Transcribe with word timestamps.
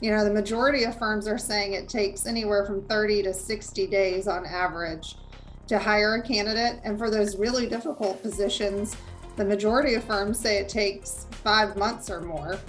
you 0.00 0.12
know, 0.12 0.24
the 0.24 0.32
majority 0.32 0.84
of 0.84 0.96
firms 0.96 1.26
are 1.26 1.38
saying 1.38 1.72
it 1.72 1.88
takes 1.88 2.24
anywhere 2.24 2.64
from 2.64 2.82
30 2.82 3.24
to 3.24 3.34
60 3.34 3.86
days 3.88 4.28
on 4.28 4.46
average 4.46 5.16
to 5.66 5.76
hire 5.76 6.14
a 6.14 6.22
candidate. 6.22 6.80
And 6.84 6.96
for 6.96 7.10
those 7.10 7.36
really 7.36 7.66
difficult 7.66 8.22
positions, 8.22 8.96
the 9.34 9.44
majority 9.44 9.94
of 9.94 10.04
firms 10.04 10.38
say 10.38 10.58
it 10.58 10.68
takes 10.68 11.26
five 11.42 11.76
months 11.76 12.10
or 12.10 12.20
more. 12.20 12.60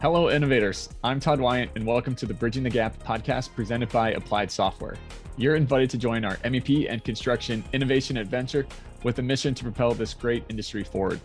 Hello, 0.00 0.30
innovators. 0.30 0.88
I'm 1.04 1.20
Todd 1.20 1.38
Wyant, 1.38 1.70
and 1.74 1.86
welcome 1.86 2.14
to 2.14 2.24
the 2.24 2.34
Bridging 2.34 2.62
the 2.62 2.70
Gap 2.70 3.02
podcast 3.02 3.54
presented 3.54 3.90
by 3.90 4.12
Applied 4.12 4.50
Software. 4.50 4.96
You're 5.36 5.56
invited 5.56 5.90
to 5.90 5.98
join 5.98 6.24
our 6.24 6.36
MEP 6.36 6.90
and 6.90 7.04
construction 7.04 7.62
innovation 7.74 8.16
adventure 8.16 8.66
with 9.02 9.18
a 9.18 9.22
mission 9.22 9.54
to 9.54 9.64
propel 9.64 9.92
this 9.92 10.14
great 10.14 10.44
industry 10.48 10.82
forward. 10.82 11.20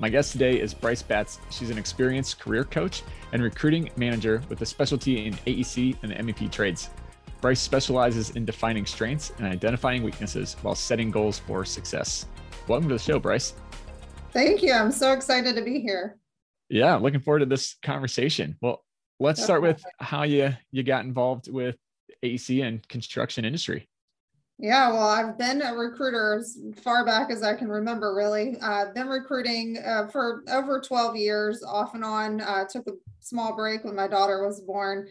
My 0.00 0.08
guest 0.08 0.30
today 0.30 0.60
is 0.60 0.74
Bryce 0.74 1.02
Batts. 1.02 1.40
She's 1.50 1.70
an 1.70 1.78
experienced 1.78 2.38
career 2.38 2.62
coach 2.62 3.02
and 3.32 3.42
recruiting 3.42 3.90
manager 3.96 4.40
with 4.48 4.62
a 4.62 4.66
specialty 4.66 5.26
in 5.26 5.34
AEC 5.34 5.96
and 6.04 6.12
MEP 6.12 6.52
trades. 6.52 6.90
Bryce 7.40 7.58
specializes 7.58 8.30
in 8.30 8.44
defining 8.44 8.86
strengths 8.86 9.32
and 9.38 9.46
identifying 9.48 10.04
weaknesses 10.04 10.54
while 10.62 10.76
setting 10.76 11.10
goals 11.10 11.40
for 11.40 11.64
success. 11.64 12.26
Welcome 12.68 12.88
to 12.90 12.94
the 12.94 13.00
show, 13.00 13.18
Bryce. 13.18 13.54
Thank 14.32 14.62
you. 14.62 14.72
I'm 14.72 14.92
so 14.92 15.12
excited 15.12 15.56
to 15.56 15.62
be 15.62 15.80
here. 15.80 16.16
Yeah, 16.68 16.94
looking 16.94 17.18
forward 17.18 17.40
to 17.40 17.46
this 17.46 17.74
conversation. 17.82 18.56
Well, 18.62 18.84
let's 19.18 19.42
start 19.42 19.62
with 19.62 19.82
how 19.98 20.22
you 20.22 20.54
you 20.70 20.84
got 20.84 21.06
involved 21.06 21.50
with 21.50 21.76
AEC 22.24 22.64
and 22.64 22.86
construction 22.86 23.44
industry. 23.44 23.87
Yeah, 24.60 24.90
well, 24.92 25.08
I've 25.08 25.38
been 25.38 25.62
a 25.62 25.72
recruiter 25.72 26.34
as 26.40 26.58
far 26.82 27.06
back 27.06 27.30
as 27.30 27.44
I 27.44 27.54
can 27.54 27.68
remember, 27.68 28.12
really. 28.12 28.56
I've 28.60 28.92
been 28.92 29.06
recruiting 29.06 29.78
uh, 29.78 30.08
for 30.08 30.42
over 30.50 30.80
12 30.80 31.16
years, 31.16 31.62
off 31.62 31.94
and 31.94 32.04
on. 32.04 32.40
Uh, 32.40 32.64
took 32.68 32.88
a 32.88 32.92
small 33.20 33.54
break 33.54 33.84
when 33.84 33.94
my 33.94 34.08
daughter 34.08 34.44
was 34.44 34.60
born. 34.60 35.06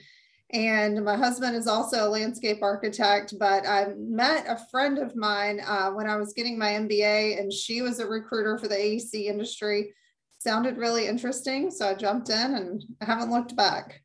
And 0.51 1.03
my 1.03 1.15
husband 1.15 1.55
is 1.55 1.67
also 1.67 2.07
a 2.07 2.09
landscape 2.09 2.61
architect, 2.61 3.35
but 3.39 3.65
I 3.65 3.87
met 3.97 4.45
a 4.47 4.59
friend 4.69 4.97
of 4.97 5.15
mine 5.15 5.61
uh, 5.65 5.91
when 5.91 6.07
I 6.07 6.17
was 6.17 6.33
getting 6.33 6.57
my 6.57 6.71
MBA, 6.71 7.39
and 7.39 7.51
she 7.51 7.81
was 7.81 7.99
a 7.99 8.07
recruiter 8.07 8.57
for 8.57 8.67
the 8.67 8.75
AEC 8.75 9.25
industry. 9.25 9.93
Sounded 10.39 10.77
really 10.77 11.07
interesting. 11.07 11.71
So 11.71 11.87
I 11.87 11.93
jumped 11.95 12.29
in 12.29 12.55
and 12.55 12.83
I 13.01 13.05
haven't 13.05 13.31
looked 13.31 13.55
back. 13.55 14.01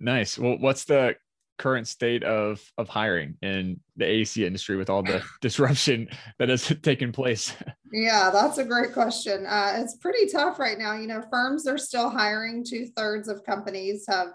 Nice. 0.00 0.38
Well, 0.38 0.58
what's 0.58 0.84
the 0.84 1.16
current 1.60 1.86
state 1.86 2.24
of 2.24 2.60
of 2.78 2.88
hiring 2.88 3.36
in 3.42 3.78
the 3.96 4.06
AEC 4.06 4.46
industry 4.46 4.76
with 4.76 4.88
all 4.88 5.02
the 5.02 5.22
disruption 5.42 6.08
that 6.38 6.48
has 6.48 6.66
taken 6.82 7.12
place? 7.12 7.54
Yeah, 7.92 8.30
that's 8.32 8.58
a 8.58 8.64
great 8.64 8.94
question. 8.94 9.44
Uh, 9.46 9.74
it's 9.76 9.96
pretty 9.96 10.26
tough 10.26 10.58
right 10.58 10.78
now. 10.78 10.94
You 10.96 11.06
know, 11.06 11.22
firms 11.30 11.66
are 11.66 11.78
still 11.78 12.08
hiring. 12.08 12.64
Two 12.64 12.86
thirds 12.96 13.28
of 13.28 13.44
companies 13.44 14.06
have 14.08 14.28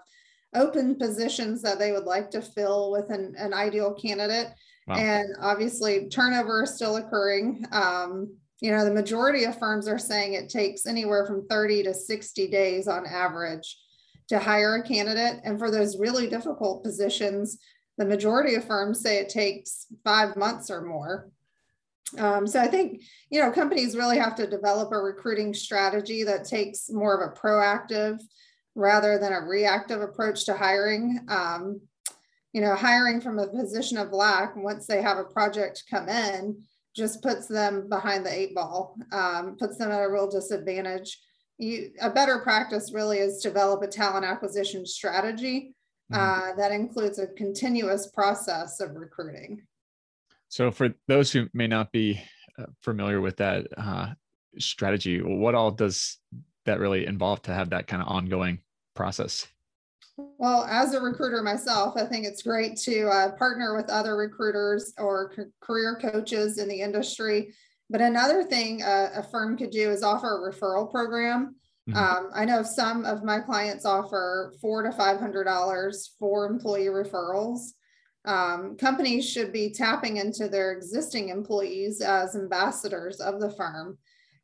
open 0.54 0.94
positions 0.94 1.60
that 1.62 1.80
they 1.80 1.90
would 1.90 2.04
like 2.04 2.30
to 2.30 2.40
fill 2.40 2.92
with 2.92 3.10
an, 3.10 3.34
an 3.36 3.52
ideal 3.52 3.92
candidate. 3.92 4.48
Wow. 4.86 4.94
And 4.94 5.28
obviously, 5.40 6.08
turnover 6.08 6.62
is 6.62 6.76
still 6.76 6.96
occurring. 6.96 7.66
Um, 7.72 8.36
you 8.60 8.70
know, 8.70 8.84
the 8.84 8.94
majority 8.94 9.44
of 9.44 9.58
firms 9.58 9.88
are 9.88 9.98
saying 9.98 10.34
it 10.34 10.48
takes 10.48 10.86
anywhere 10.86 11.26
from 11.26 11.46
30 11.48 11.82
to 11.84 11.92
60 11.94 12.48
days 12.48 12.86
on 12.86 13.04
average 13.04 13.76
to 14.28 14.38
hire 14.38 14.76
a 14.76 14.82
candidate. 14.82 15.40
And 15.44 15.58
for 15.58 15.70
those 15.70 15.98
really 15.98 16.28
difficult 16.28 16.82
positions, 16.82 17.58
the 17.98 18.04
majority 18.04 18.54
of 18.54 18.64
firms 18.64 19.00
say 19.00 19.18
it 19.18 19.28
takes 19.28 19.86
five 20.04 20.36
months 20.36 20.70
or 20.70 20.82
more. 20.82 21.30
Um, 22.18 22.46
so 22.46 22.60
I 22.60 22.68
think, 22.68 23.02
you 23.30 23.40
know, 23.40 23.50
companies 23.50 23.96
really 23.96 24.18
have 24.18 24.36
to 24.36 24.46
develop 24.46 24.92
a 24.92 24.98
recruiting 24.98 25.52
strategy 25.54 26.22
that 26.24 26.44
takes 26.44 26.90
more 26.90 27.20
of 27.20 27.30
a 27.30 27.34
proactive 27.34 28.20
rather 28.74 29.18
than 29.18 29.32
a 29.32 29.40
reactive 29.40 30.00
approach 30.00 30.44
to 30.44 30.54
hiring. 30.54 31.20
Um, 31.28 31.80
you 32.52 32.60
know, 32.60 32.74
hiring 32.74 33.20
from 33.20 33.38
a 33.38 33.48
position 33.48 33.98
of 33.98 34.12
lack, 34.12 34.56
once 34.56 34.86
they 34.86 35.02
have 35.02 35.18
a 35.18 35.24
project 35.24 35.84
come 35.90 36.08
in, 36.08 36.62
just 36.94 37.22
puts 37.22 37.46
them 37.46 37.88
behind 37.88 38.24
the 38.24 38.32
eight 38.32 38.54
ball, 38.54 38.96
um, 39.12 39.56
puts 39.58 39.76
them 39.76 39.90
at 39.90 40.02
a 40.02 40.10
real 40.10 40.30
disadvantage 40.30 41.18
you, 41.58 41.92
a 42.00 42.10
better 42.10 42.38
practice 42.40 42.92
really 42.92 43.18
is 43.18 43.40
develop 43.40 43.82
a 43.82 43.86
talent 43.86 44.24
acquisition 44.24 44.84
strategy 44.86 45.74
mm-hmm. 46.12 46.20
uh, 46.20 46.54
that 46.56 46.72
includes 46.72 47.18
a 47.18 47.26
continuous 47.28 48.08
process 48.08 48.80
of 48.80 48.94
recruiting. 48.94 49.62
So, 50.48 50.70
for 50.70 50.94
those 51.08 51.32
who 51.32 51.48
may 51.52 51.66
not 51.66 51.92
be 51.92 52.20
uh, 52.58 52.66
familiar 52.82 53.20
with 53.20 53.36
that 53.38 53.66
uh, 53.76 54.12
strategy, 54.58 55.20
what 55.20 55.54
all 55.54 55.70
does 55.70 56.18
that 56.66 56.80
really 56.80 57.06
involve 57.06 57.42
to 57.42 57.54
have 57.54 57.70
that 57.70 57.86
kind 57.86 58.02
of 58.02 58.08
ongoing 58.08 58.60
process? 58.94 59.46
Well, 60.16 60.64
as 60.64 60.94
a 60.94 61.00
recruiter 61.00 61.42
myself, 61.42 61.94
I 61.96 62.06
think 62.06 62.24
it's 62.24 62.42
great 62.42 62.76
to 62.78 63.08
uh, 63.08 63.32
partner 63.32 63.76
with 63.76 63.90
other 63.90 64.16
recruiters 64.16 64.94
or 64.96 65.32
c- 65.36 65.42
career 65.60 65.98
coaches 66.00 66.58
in 66.58 66.68
the 66.68 66.80
industry 66.80 67.52
but 67.88 68.00
another 68.00 68.42
thing 68.42 68.82
a, 68.82 69.10
a 69.16 69.22
firm 69.22 69.56
could 69.56 69.70
do 69.70 69.90
is 69.90 70.02
offer 70.02 70.26
a 70.26 70.52
referral 70.52 70.90
program. 70.90 71.56
Mm-hmm. 71.88 71.98
Um, 71.98 72.30
I 72.34 72.44
know 72.44 72.62
some 72.62 73.04
of 73.04 73.22
my 73.22 73.40
clients 73.40 73.84
offer 73.84 74.52
four 74.60 74.82
to 74.82 74.92
five 74.92 75.20
hundred 75.20 75.44
dollars 75.44 76.14
for 76.18 76.46
employee 76.46 76.86
referrals. 76.86 77.60
Um, 78.24 78.76
companies 78.76 79.28
should 79.28 79.52
be 79.52 79.70
tapping 79.70 80.16
into 80.16 80.48
their 80.48 80.72
existing 80.72 81.28
employees 81.28 82.00
as 82.00 82.34
ambassadors 82.34 83.20
of 83.20 83.40
the 83.40 83.50
firm. 83.50 83.98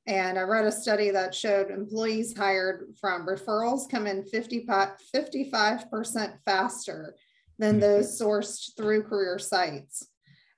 And 0.06 0.38
I 0.38 0.42
read 0.42 0.64
a 0.64 0.72
study 0.72 1.10
that 1.10 1.34
showed 1.34 1.70
employees 1.70 2.36
hired 2.36 2.94
from 3.00 3.26
referrals 3.26 3.88
come 3.88 4.06
in 4.06 4.24
55, 4.24 4.90
55% 5.14 6.38
faster 6.44 7.14
than 7.58 7.72
mm-hmm. 7.72 7.80
those 7.80 8.20
sourced 8.20 8.76
through 8.76 9.04
career 9.04 9.38
sites. 9.38 10.06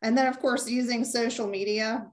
And 0.02 0.16
then, 0.16 0.26
of 0.26 0.38
course, 0.38 0.68
using 0.68 1.04
social 1.04 1.46
media 1.46 2.06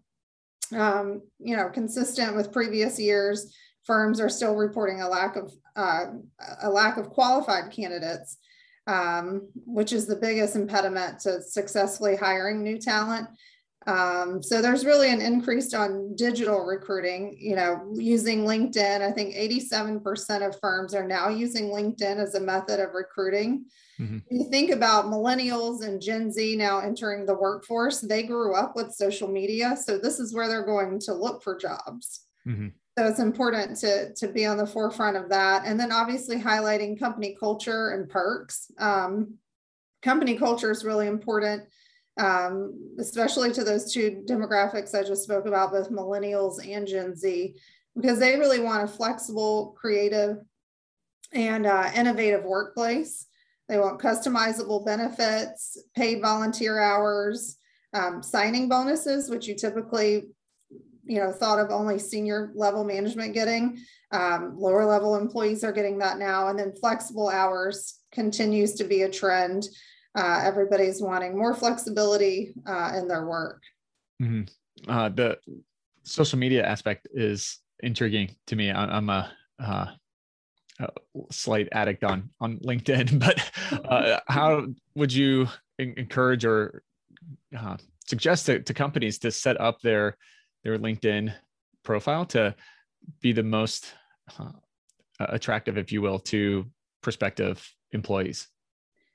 um, 0.74 1.22
you 1.40 1.56
know, 1.56 1.70
consistent 1.70 2.36
with 2.36 2.52
previous 2.52 3.00
years, 3.00 3.56
firms 3.84 4.20
are 4.20 4.30
still 4.30 4.56
reporting 4.56 5.02
a 5.02 5.09
lack 5.09 5.36
of 5.36 5.52
uh, 5.76 6.06
a 6.64 6.70
lack 6.70 6.98
of 6.98 7.09
qualified 7.09 7.72
candidates, 7.72 8.38
um, 8.88 9.48
which 9.66 9.94
is 9.94 10.06
the 10.06 10.16
biggest 10.16 10.56
impediment 10.56 11.20
to 11.20 11.42
successfully 11.42 12.16
hiring 12.16 12.62
new 12.62 12.78
talent. 12.78 13.28
Um, 13.88 14.44
so 14.44 14.62
there's 14.62 14.86
really 14.86 15.12
an 15.12 15.22
increase 15.22 15.74
on 15.74 16.16
digital 16.16 16.66
recruiting, 16.66 17.36
you 17.40 17.56
know, 17.56 17.92
using 17.96 18.44
LinkedIn. 18.44 19.02
I 19.02 19.12
think 19.12 19.34
87% 19.36 20.47
of 20.47 20.59
firms 20.59 20.94
are 20.94 21.08
now 21.08 21.30
using 21.30 21.69
LinkedIn 21.69 22.18
as 22.18 22.36
a 22.36 22.40
method 22.40 22.80
of 22.80 22.94
recruiting. 22.94 23.66
Mm-hmm. 24.00 24.20
You 24.30 24.50
think 24.50 24.72
about 24.72 25.06
millennials 25.06 25.84
and 25.84 26.02
Gen 26.02 26.31
Z 26.31 26.56
now 26.58 26.80
entering 26.80 27.25
the 27.25 27.36
workforce, 27.36 28.02
they 28.02 28.24
grew 28.24 28.53
up 28.56 28.75
with 28.75 28.94
social 28.94 29.28
media. 29.28 29.75
So 29.75 29.97
this 29.97 30.20
is 30.20 30.34
where 30.34 30.47
they're 30.47 30.66
going 30.66 31.00
to 31.02 31.14
look 31.14 31.41
for 31.41 31.58
jobs. 31.58 32.22
Mm-hmm. 32.47 32.68
So 32.97 33.08
it's 33.08 33.20
important 33.20 33.78
to, 33.80 34.14
to 34.14 34.28
be 34.28 34.46
on 34.46 34.58
the 34.58 34.68
forefront 34.68 35.18
of 35.18 35.30
that. 35.30 35.64
And 35.66 35.80
then 35.80 35.91
obviously 35.91 36.38
highlighting 36.38 37.00
company 37.00 37.36
culture 37.40 37.91
and 37.91 38.08
perks. 38.08 38.70
Um, 38.78 39.36
company 40.03 40.36
culture 40.36 40.72
is 40.72 40.84
really 40.84 41.08
important 41.08 41.64
um, 42.17 42.95
especially 42.99 43.51
to 43.53 43.63
those 43.63 43.94
two 43.94 44.23
demographics 44.27 44.94
I 44.94 45.03
just 45.03 45.23
spoke 45.23 45.45
about, 45.45 45.72
both 45.72 45.91
millennials 45.91 46.66
and 46.67 46.88
Gen 46.88 47.16
Z, 47.16 47.55
because 47.95 48.19
they 48.19 48.38
really 48.38 48.59
want 48.59 48.83
a 48.83 48.88
flexible, 48.88 49.75
creative, 49.79 50.38
and 51.33 51.66
uh, 51.66 51.89
innovative 51.95 52.44
workplace. 52.44 53.27
They 53.69 53.77
want 53.77 54.01
customizable 54.01 54.85
benefits, 54.85 55.77
paid 55.95 56.22
volunteer 56.22 56.79
hours, 56.79 57.57
um, 57.94 58.22
signing 58.22 58.67
bonuses, 58.67 59.29
which 59.29 59.47
you 59.47 59.55
typically, 59.55 60.28
you 61.05 61.19
know, 61.19 61.31
thought 61.31 61.59
of 61.59 61.72
only 61.72 61.97
senior 61.97 62.51
level 62.53 62.83
management 62.83 63.33
getting. 63.33 63.79
Um, 64.11 64.55
lower 64.57 64.85
level 64.85 65.16
employees 65.16 65.63
are 65.63 65.72
getting 65.72 65.99
that 65.99 66.17
now, 66.17 66.49
and 66.49 66.59
then 66.59 66.73
flexible 66.75 67.29
hours 67.29 67.99
continues 68.11 68.75
to 68.75 68.84
be 68.84 69.03
a 69.03 69.09
trend 69.09 69.69
uh, 70.16 70.41
everybody's 70.43 71.02
wanting 71.02 71.37
more 71.37 71.53
flexibility 71.53 72.53
uh, 72.66 72.93
in 72.97 73.08
their 73.08 73.25
work. 73.25 73.61
Mm-hmm. 74.22 74.90
Uh, 74.90 75.09
the 75.09 75.37
social 76.03 76.37
media 76.37 76.66
aspect 76.66 77.08
is 77.13 77.59
intriguing 77.81 78.35
to 78.47 78.55
me. 78.55 78.72
I, 78.72 78.97
am 78.97 79.09
a, 79.09 79.31
uh, 79.59 79.87
a, 80.79 80.90
slight 81.31 81.69
addict 81.72 82.03
on 82.03 82.29
on 82.40 82.58
LinkedIn, 82.59 83.19
but 83.72 83.85
uh, 83.90 84.19
how 84.28 84.67
would 84.96 85.13
you 85.13 85.47
encourage 85.79 86.46
or 86.46 86.84
uh, 87.57 87.78
suggest 88.05 88.46
to, 88.47 88.59
to 88.59 88.73
companies 88.73 89.17
to 89.19 89.31
set 89.31 89.59
up 89.59 89.79
their 89.81 90.17
their 90.64 90.78
LinkedIn 90.78 91.34
profile 91.84 92.25
to 92.25 92.53
be 93.22 93.31
the 93.31 93.43
most 93.43 93.93
attractive, 95.19 95.78
if 95.78 95.91
you 95.91 96.02
will, 96.02 96.19
to 96.19 96.66
prospective 97.02 97.67
employees? 97.91 98.51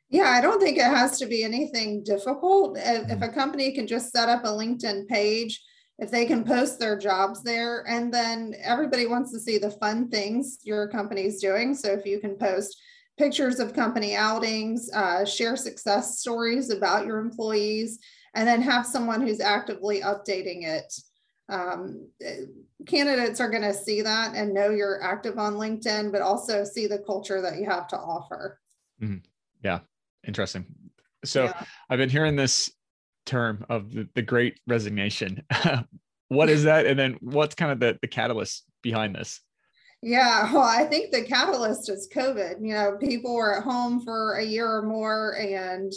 Yeah, 0.08 0.31
I 0.31 0.41
don't 0.41 0.61
think 0.61 0.79
it 0.79 0.85
has 0.85 1.19
to 1.19 1.26
be 1.26 1.43
anything 1.43 2.05
difficult. 2.05 2.79
If, 2.79 2.85
if, 2.85 3.08
mm-hmm. 3.08 3.23
a 3.23 3.32
company 3.32 3.73
can 3.73 3.87
just 3.87 4.12
set 4.12 4.29
up 4.29 4.44
a 4.44 4.49
LinkedIn 4.49 5.08
page, 5.08 5.61
if 5.99 6.11
they 6.11 6.26
can 6.26 6.44
post 6.44 6.79
their 6.79 6.97
jobs 6.97 7.43
there, 7.43 7.85
and 7.88 8.12
then 8.12 8.55
everybody 8.62 9.06
wants 9.06 9.32
to 9.32 9.41
see 9.41 9.58
the 9.58 9.70
fun 9.70 10.08
things 10.08 10.58
your 10.62 10.88
company 10.88 11.23
is 11.23 11.41
doing. 11.41 11.75
So 11.75 11.91
if 11.93 12.06
you 12.06 12.20
can 12.20 12.37
post 12.37 12.76
pictures 13.19 13.58
of 13.58 13.73
company 13.73 14.14
outings, 14.14 14.91
uh, 14.93 15.25
share 15.25 15.56
success 15.56 16.20
stories 16.20 16.70
about 16.70 17.06
your 17.06 17.19
employees, 17.19 17.99
and 18.35 18.47
then 18.47 18.61
have 18.61 18.87
someone 18.87 19.23
who's 19.23 19.41
actively 19.41 20.02
updating 20.02 20.67
it. 20.67 20.93
Um, 21.49 22.09
candidates 22.87 23.41
are 23.41 23.50
going 23.50 23.62
to 23.62 23.73
see 23.73 24.02
that 24.02 24.35
and 24.35 24.52
know 24.52 24.70
you're 24.70 25.02
active 25.02 25.38
on 25.38 25.55
LinkedIn, 25.55 26.12
but 26.12 26.20
also 26.20 26.64
see 26.64 26.87
the 26.87 26.99
culture 26.99 27.41
that 27.41 27.59
you 27.59 27.64
have 27.64 27.88
to 27.88 27.97
offer. 27.97 28.61
Mm-hmm. 29.00 29.19
Yeah, 29.64 29.81
interesting. 30.26 30.67
So 31.25 31.44
yeah. 31.44 31.64
I've 31.90 31.99
been 31.99 32.11
hearing 32.11 32.37
this 32.37 32.70
term 33.25 33.64
of 33.69 33.93
the, 33.93 34.08
the 34.14 34.23
great 34.23 34.61
resignation. 34.67 35.43
what 36.28 36.49
is 36.49 36.64
that? 36.64 36.87
And 36.87 36.99
then 36.99 37.17
what's 37.20 37.55
kind 37.55 37.73
of 37.73 37.81
the, 37.81 37.99
the 38.00 38.08
catalyst 38.08 38.64
behind 38.82 39.14
this? 39.14 39.40
Yeah, 40.02 40.52
well, 40.52 40.62
I 40.62 40.84
think 40.84 41.11
the 41.11 41.25
catalyst 41.25 41.88
is 41.88 42.08
COVID. 42.14 42.56
You 42.61 42.75
know, 42.75 42.96
people 43.00 43.34
were 43.34 43.56
at 43.56 43.64
home 43.64 44.02
for 44.05 44.34
a 44.34 44.44
year 44.44 44.70
or 44.70 44.82
more 44.82 45.37
and 45.38 45.93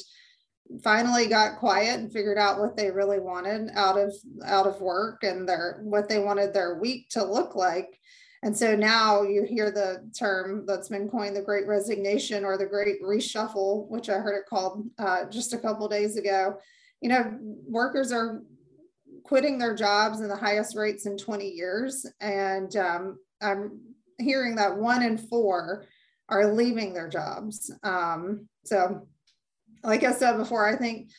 finally 0.84 1.28
got 1.28 1.60
quiet 1.60 2.00
and 2.00 2.12
figured 2.12 2.38
out 2.38 2.60
what 2.60 2.78
they 2.78 2.92
really 2.92 3.20
wanted 3.20 3.70
out 3.76 3.98
of 3.98 4.14
out 4.46 4.68
of 4.68 4.82
work 4.82 5.24
and 5.24 5.50
their 5.50 5.80
what 5.84 6.08
they 6.08 6.20
wanted 6.20 6.54
their 6.54 6.80
week 6.80 7.10
to 7.10 7.24
look 7.24 7.56
like. 7.56 8.00
And 8.42 8.56
so 8.56 8.76
now 8.76 9.24
you 9.24 9.44
hear 9.44 9.70
the 9.70 10.10
term 10.18 10.66
that's 10.66 10.88
been 10.88 11.10
coined 11.10 11.36
the 11.36 11.42
great 11.42 11.68
resignation 11.68 12.46
or 12.46 12.58
the 12.58 12.66
great 12.66 13.02
reshuffle, 13.02 13.88
which 13.90 14.10
I 14.10 14.14
heard 14.14 14.38
it 14.38 14.46
called 14.50 14.88
uh, 14.98 15.26
just 15.26 15.54
a 15.54 15.58
couple 15.58 15.88
days 15.90 16.16
ago. 16.16 16.58
You 17.02 17.10
know, 17.10 17.38
workers 17.68 18.12
are 18.12 18.42
quitting 19.24 19.58
their 19.58 19.76
jobs 19.76 20.22
in 20.22 20.30
the 20.30 20.36
highest 20.36 20.76
rates 20.76 21.06
in 21.06 21.18
20 21.18 21.50
years. 21.50 22.06
And 22.22 22.74
um, 22.78 23.20
I'm 23.42 23.80
hearing 24.18 24.56
that 24.56 24.78
one 24.78 25.04
in 25.04 25.18
four 25.18 25.86
are 26.30 26.54
leaving 26.54 26.94
their 26.94 27.10
jobs. 27.10 27.72
Um, 27.84 28.48
so, 28.64 29.08
like 29.84 30.04
I 30.04 30.12
said 30.12 30.38
before, 30.38 30.68
I 30.68 30.76
think 30.76 31.10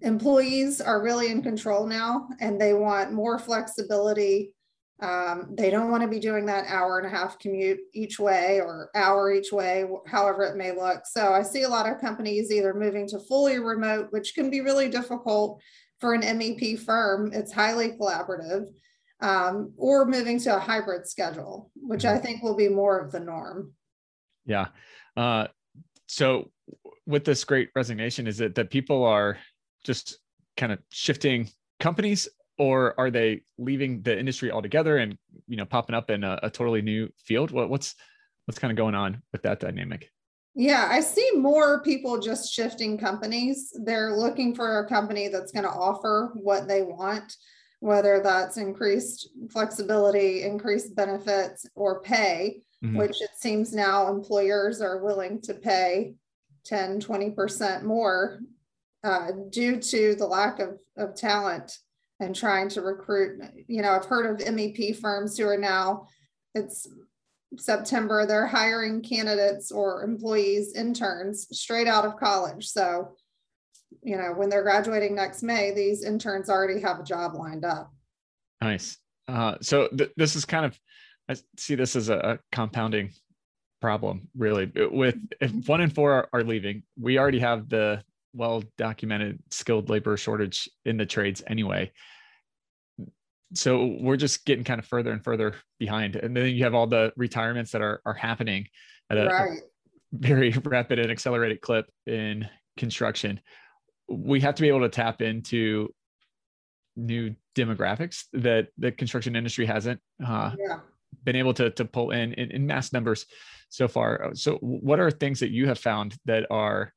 employees 0.00 0.80
are 0.80 1.02
really 1.02 1.30
in 1.30 1.42
control 1.42 1.86
now 1.86 2.28
and 2.40 2.60
they 2.60 2.74
want 2.74 3.12
more 3.12 3.38
flexibility. 3.38 4.52
Um, 5.00 5.54
they 5.56 5.70
don't 5.70 5.90
want 5.90 6.02
to 6.02 6.08
be 6.08 6.20
doing 6.20 6.46
that 6.46 6.66
hour 6.68 6.98
and 6.98 7.06
a 7.06 7.10
half 7.10 7.38
commute 7.38 7.80
each 7.92 8.20
way 8.20 8.60
or 8.60 8.88
hour 8.94 9.32
each 9.32 9.50
way, 9.50 9.84
however 10.06 10.44
it 10.44 10.56
may 10.56 10.70
look. 10.70 11.06
So 11.06 11.32
I 11.32 11.42
see 11.42 11.62
a 11.62 11.68
lot 11.68 11.90
of 11.90 12.00
companies 12.00 12.52
either 12.52 12.72
moving 12.72 13.08
to 13.08 13.18
fully 13.18 13.58
remote, 13.58 14.08
which 14.10 14.34
can 14.34 14.48
be 14.48 14.60
really 14.60 14.88
difficult 14.88 15.60
for 15.98 16.14
an 16.14 16.22
MEP 16.22 16.78
firm. 16.78 17.32
It's 17.32 17.52
highly 17.52 17.90
collaborative 17.90 18.66
um, 19.22 19.72
or 19.76 20.04
moving 20.04 20.38
to 20.40 20.56
a 20.56 20.60
hybrid 20.60 21.06
schedule, 21.06 21.70
which 21.76 22.04
I 22.04 22.18
think 22.18 22.42
will 22.42 22.56
be 22.56 22.68
more 22.68 22.98
of 22.98 23.12
the 23.12 23.20
norm. 23.20 23.72
Yeah. 24.44 24.66
Uh, 25.16 25.46
so, 26.06 26.50
with 27.06 27.24
this 27.24 27.44
great 27.44 27.70
resignation, 27.74 28.26
is 28.26 28.40
it 28.40 28.56
that 28.56 28.70
people 28.70 29.04
are 29.04 29.38
just 29.84 30.18
kind 30.56 30.72
of 30.72 30.80
shifting 30.90 31.48
companies, 31.80 32.28
or 32.62 32.94
are 32.98 33.10
they 33.10 33.42
leaving 33.58 34.02
the 34.02 34.16
industry 34.16 34.52
altogether 34.52 34.98
and 34.98 35.18
you 35.48 35.56
know 35.56 35.64
popping 35.64 35.96
up 35.96 36.10
in 36.10 36.22
a, 36.22 36.38
a 36.44 36.50
totally 36.50 36.82
new 36.82 37.08
field? 37.18 37.50
What, 37.50 37.68
what's 37.68 37.94
what's 38.46 38.58
kind 38.58 38.70
of 38.70 38.76
going 38.76 38.94
on 38.94 39.22
with 39.32 39.42
that 39.42 39.58
dynamic? 39.58 40.10
Yeah, 40.54 40.86
I 40.90 41.00
see 41.00 41.30
more 41.34 41.82
people 41.82 42.20
just 42.20 42.52
shifting 42.52 42.98
companies. 42.98 43.76
They're 43.84 44.14
looking 44.16 44.54
for 44.54 44.80
a 44.80 44.88
company 44.88 45.28
that's 45.28 45.50
going 45.50 45.64
to 45.64 45.70
offer 45.70 46.32
what 46.34 46.68
they 46.68 46.82
want 46.82 47.34
whether 47.82 48.20
that's 48.22 48.58
increased 48.58 49.30
flexibility, 49.50 50.44
increased 50.44 50.94
benefits, 50.94 51.66
or 51.74 52.00
pay, 52.00 52.62
mm-hmm. 52.84 52.96
which 52.96 53.20
it 53.20 53.30
seems 53.34 53.72
now 53.74 54.06
employers 54.06 54.80
are 54.80 55.02
willing 55.02 55.40
to 55.40 55.52
pay 55.52 56.14
10, 56.64 57.00
20% 57.00 57.82
more 57.82 58.38
uh, 59.02 59.32
due 59.50 59.80
to 59.80 60.14
the 60.14 60.24
lack 60.24 60.60
of, 60.60 60.78
of 60.96 61.16
talent 61.16 61.76
and 62.22 62.34
trying 62.34 62.68
to 62.70 62.80
recruit. 62.80 63.40
You 63.66 63.82
know, 63.82 63.90
I've 63.90 64.06
heard 64.06 64.26
of 64.26 64.46
MEP 64.46 64.98
firms 64.98 65.36
who 65.36 65.46
are 65.46 65.58
now, 65.58 66.06
it's 66.54 66.88
September, 67.56 68.26
they're 68.26 68.46
hiring 68.46 69.02
candidates 69.02 69.70
or 69.70 70.02
employees, 70.02 70.74
interns 70.74 71.46
straight 71.52 71.86
out 71.86 72.06
of 72.06 72.16
college. 72.16 72.68
So 72.68 73.14
you 74.02 74.16
know, 74.16 74.32
when 74.32 74.48
they're 74.48 74.62
graduating 74.62 75.14
next 75.14 75.42
May, 75.42 75.72
these 75.72 76.04
interns 76.04 76.48
already 76.48 76.80
have 76.80 77.00
a 77.00 77.04
job 77.04 77.34
lined 77.34 77.64
up. 77.64 77.92
Nice. 78.60 78.98
Uh, 79.28 79.56
so 79.60 79.88
th- 79.88 80.10
this 80.16 80.34
is 80.36 80.44
kind 80.44 80.64
of, 80.64 80.78
I 81.28 81.36
see 81.56 81.74
this 81.74 81.94
as 81.94 82.08
a, 82.08 82.16
a 82.16 82.38
compounding 82.50 83.10
problem, 83.80 84.28
really. 84.36 84.70
With 84.74 85.16
if 85.40 85.52
one 85.68 85.80
in 85.80 85.90
four 85.90 86.12
are, 86.12 86.28
are 86.32 86.44
leaving, 86.44 86.82
we 86.98 87.18
already 87.18 87.38
have 87.40 87.68
the 87.68 88.02
well 88.34 88.62
documented 88.78 89.42
skilled 89.50 89.90
labor 89.90 90.16
shortage 90.16 90.68
in 90.84 90.96
the 90.96 91.06
trades 91.06 91.42
anyway. 91.46 91.92
So 93.54 93.96
we're 94.00 94.16
just 94.16 94.46
getting 94.46 94.64
kind 94.64 94.78
of 94.78 94.86
further 94.86 95.12
and 95.12 95.22
further 95.22 95.56
behind. 95.78 96.16
And 96.16 96.34
then 96.34 96.46
you 96.46 96.64
have 96.64 96.74
all 96.74 96.86
the 96.86 97.12
retirements 97.16 97.72
that 97.72 97.82
are, 97.82 98.00
are 98.06 98.14
happening 98.14 98.68
at 99.10 99.18
a, 99.18 99.26
right. 99.26 99.60
very 100.12 100.50
rapid 100.64 100.98
and 100.98 101.10
accelerated 101.10 101.60
clip 101.60 101.86
in 102.06 102.48
construction 102.78 103.40
we 104.12 104.40
have 104.40 104.54
to 104.54 104.62
be 104.62 104.68
able 104.68 104.80
to 104.80 104.88
tap 104.88 105.22
into 105.22 105.92
new 106.96 107.34
demographics 107.54 108.24
that 108.32 108.68
the 108.78 108.92
construction 108.92 109.36
industry 109.36 109.66
hasn't 109.66 110.00
uh, 110.24 110.52
yeah. 110.58 110.80
been 111.24 111.36
able 111.36 111.54
to, 111.54 111.70
to 111.70 111.84
pull 111.84 112.10
in, 112.10 112.32
in, 112.34 112.50
in 112.50 112.66
mass 112.66 112.92
numbers 112.92 113.26
so 113.68 113.88
far. 113.88 114.30
So, 114.34 114.56
what 114.60 115.00
are 115.00 115.10
things 115.10 115.40
that 115.40 115.50
you 115.50 115.66
have 115.68 115.78
found 115.78 116.16
that 116.26 116.46
are 116.50 116.92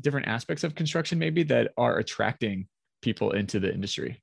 different 0.00 0.28
aspects 0.28 0.64
of 0.64 0.74
construction, 0.74 1.18
maybe 1.18 1.42
that 1.44 1.72
are 1.76 1.98
attracting 1.98 2.66
people 3.02 3.32
into 3.32 3.60
the 3.60 3.72
industry? 3.72 4.22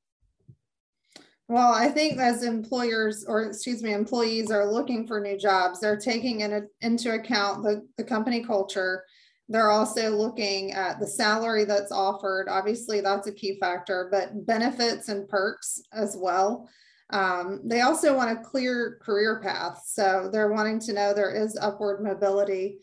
Well, 1.47 1.73
I 1.73 1.87
think 1.87 2.19
as 2.19 2.43
employers, 2.43 3.25
or 3.27 3.43
excuse 3.43 3.81
me, 3.81 3.93
employees 3.93 4.51
are 4.51 4.71
looking 4.71 5.07
for 5.07 5.19
new 5.19 5.37
jobs, 5.37 5.79
they're 5.79 5.97
taking 5.97 6.41
in 6.41 6.53
a, 6.53 6.61
into 6.81 7.13
account 7.13 7.63
the, 7.63 7.87
the 7.97 8.03
company 8.03 8.43
culture, 8.43 9.03
they're 9.49 9.71
also 9.71 10.11
looking 10.11 10.73
at 10.73 10.99
the 10.99 11.07
salary 11.07 11.65
that's 11.65 11.91
offered. 11.91 12.47
Obviously, 12.47 13.01
that's 13.01 13.25
a 13.27 13.33
key 13.33 13.57
factor, 13.59 14.07
but 14.11 14.45
benefits 14.45 15.09
and 15.09 15.27
perks 15.27 15.81
as 15.91 16.15
well. 16.15 16.69
Um, 17.09 17.61
they 17.65 17.81
also 17.81 18.15
want 18.15 18.29
a 18.37 18.43
clear 18.43 18.99
career 19.01 19.41
path. 19.41 19.81
So 19.87 20.29
they're 20.31 20.51
wanting 20.51 20.79
to 20.81 20.93
know 20.93 21.13
there 21.13 21.33
is 21.33 21.57
upward 21.59 22.03
mobility. 22.03 22.77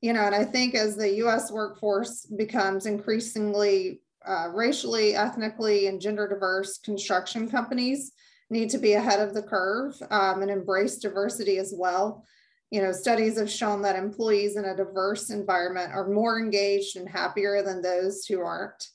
You 0.00 0.12
know, 0.12 0.22
and 0.22 0.34
I 0.34 0.44
think 0.44 0.74
as 0.74 0.96
the 0.96 1.14
US 1.24 1.50
workforce 1.50 2.26
becomes 2.26 2.86
increasingly 2.86 4.02
uh, 4.26 4.48
racially, 4.52 5.14
ethnically, 5.14 5.86
and 5.86 6.00
gender 6.00 6.28
diverse, 6.28 6.78
construction 6.78 7.48
companies 7.48 8.12
need 8.50 8.70
to 8.70 8.78
be 8.78 8.92
ahead 8.94 9.20
of 9.20 9.34
the 9.34 9.42
curve 9.42 9.94
um, 10.10 10.42
and 10.42 10.50
embrace 10.50 10.96
diversity 10.98 11.58
as 11.58 11.74
well 11.76 12.24
you 12.70 12.82
know, 12.82 12.92
studies 12.92 13.38
have 13.38 13.50
shown 13.50 13.82
that 13.82 13.96
employees 13.96 14.56
in 14.56 14.64
a 14.64 14.76
diverse 14.76 15.30
environment 15.30 15.92
are 15.92 16.08
more 16.08 16.38
engaged 16.38 16.96
and 16.96 17.08
happier 17.08 17.62
than 17.62 17.80
those 17.80 18.26
who 18.26 18.40
aren't. 18.40 18.88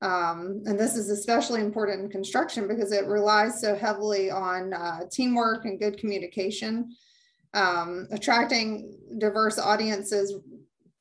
Um, 0.00 0.62
and 0.64 0.78
this 0.78 0.96
is 0.96 1.10
especially 1.10 1.60
important 1.60 2.00
in 2.00 2.10
construction 2.10 2.68
because 2.68 2.92
it 2.92 3.06
relies 3.06 3.60
so 3.60 3.74
heavily 3.74 4.30
on 4.30 4.72
uh, 4.72 5.00
teamwork 5.10 5.64
and 5.64 5.78
good 5.78 5.98
communication. 5.98 6.94
Um, 7.54 8.06
attracting 8.10 8.98
diverse 9.18 9.58
audiences, 9.58 10.34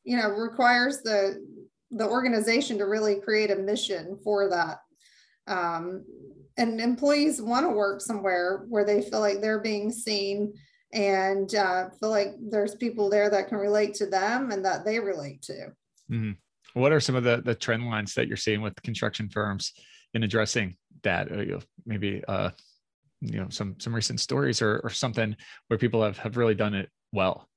you 0.03 0.17
know, 0.17 0.29
requires 0.29 1.01
the 1.01 1.45
the 1.91 2.07
organization 2.07 2.77
to 2.77 2.85
really 2.85 3.19
create 3.21 3.51
a 3.51 3.55
mission 3.55 4.17
for 4.23 4.49
that. 4.49 4.79
Um, 5.47 6.05
and 6.57 6.81
employees 6.81 7.41
want 7.41 7.65
to 7.65 7.69
work 7.69 8.01
somewhere 8.01 8.65
where 8.67 8.83
they 8.83 9.01
feel 9.01 9.19
like 9.19 9.41
they're 9.41 9.59
being 9.59 9.91
seen 9.91 10.53
and 10.93 11.53
uh, 11.55 11.89
feel 11.99 12.09
like 12.09 12.35
there's 12.39 12.75
people 12.75 13.09
there 13.09 13.29
that 13.29 13.47
can 13.47 13.57
relate 13.57 13.93
to 13.95 14.05
them 14.05 14.51
and 14.51 14.65
that 14.65 14.83
they 14.83 14.99
relate 14.99 15.41
to. 15.43 15.71
Mm-hmm. 16.11 16.31
What 16.73 16.91
are 16.91 16.99
some 16.99 17.15
of 17.15 17.23
the 17.23 17.41
the 17.43 17.55
trend 17.55 17.87
lines 17.87 18.13
that 18.13 18.27
you're 18.27 18.37
seeing 18.37 18.61
with 18.61 18.81
construction 18.83 19.29
firms 19.29 19.73
in 20.13 20.23
addressing 20.23 20.75
that? 21.03 21.31
Uh, 21.31 21.59
maybe 21.85 22.23
uh, 22.27 22.51
you 23.21 23.39
know 23.39 23.49
some 23.49 23.75
some 23.79 23.93
recent 23.93 24.19
stories 24.19 24.61
or 24.61 24.79
or 24.83 24.89
something 24.89 25.35
where 25.67 25.77
people 25.77 26.03
have 26.03 26.17
have 26.17 26.37
really 26.37 26.55
done 26.55 26.73
it 26.73 26.89
well. 27.11 27.47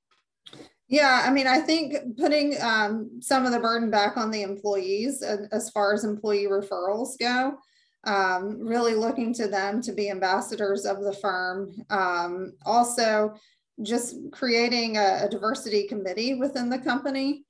Yeah, 0.88 1.22
I 1.24 1.30
mean, 1.30 1.46
I 1.46 1.60
think 1.60 1.94
putting 2.18 2.60
um, 2.60 3.20
some 3.20 3.46
of 3.46 3.52
the 3.52 3.60
burden 3.60 3.90
back 3.90 4.16
on 4.16 4.32
the 4.32 4.42
employees 4.42 5.22
as 5.22 5.70
far 5.70 5.94
as 5.94 6.04
employee 6.04 6.48
referrals 6.48 7.16
go 7.16 7.56
um, 8.04 8.60
really 8.60 8.94
looking 8.94 9.32
to 9.34 9.46
them 9.46 9.82
to 9.82 9.92
be 9.92 10.10
ambassadors 10.10 10.86
of 10.86 11.02
the 11.02 11.12
firm. 11.12 11.70
Um, 11.90 12.54
also, 12.64 13.34
just 13.82 14.16
creating 14.32 14.96
a, 14.96 15.20
a, 15.24 15.28
diversity 15.28 15.86
committee 15.86 16.34
within 16.34 16.68
the 16.68 16.78
company 16.78 17.44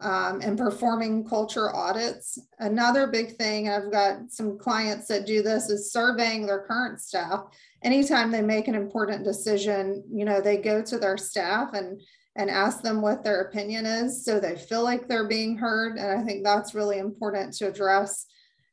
um, 0.00 0.40
and 0.40 0.56
performing 0.56 1.24
culture 1.24 1.74
audits. 1.74 2.38
Another 2.58 3.06
big 3.06 3.36
thing, 3.36 3.68
I've 3.68 3.90
got 3.90 4.30
some 4.30 4.58
clients 4.58 5.06
that 5.08 5.26
do 5.26 5.42
this, 5.42 5.68
is 5.68 5.92
surveying 5.92 6.46
their 6.46 6.60
current 6.60 7.00
staff. 7.00 7.44
Anytime 7.82 8.30
they 8.30 8.42
make 8.42 8.68
an 8.68 8.74
important 8.74 9.24
decision, 9.24 10.02
you 10.10 10.24
know, 10.24 10.40
they 10.40 10.56
go 10.56 10.82
to 10.82 10.98
their 10.98 11.16
staff 11.16 11.74
and 11.74 12.00
and 12.36 12.48
ask 12.48 12.82
them 12.82 13.02
what 13.02 13.24
their 13.24 13.42
opinion 13.42 13.84
is 13.84 14.24
so 14.24 14.38
they 14.38 14.56
feel 14.56 14.84
like 14.84 15.08
they're 15.08 15.26
being 15.26 15.56
heard. 15.56 15.98
And 15.98 16.20
I 16.20 16.22
think 16.22 16.44
that's 16.44 16.74
really 16.74 16.98
important 16.98 17.52
to 17.54 17.66
address 17.66 18.26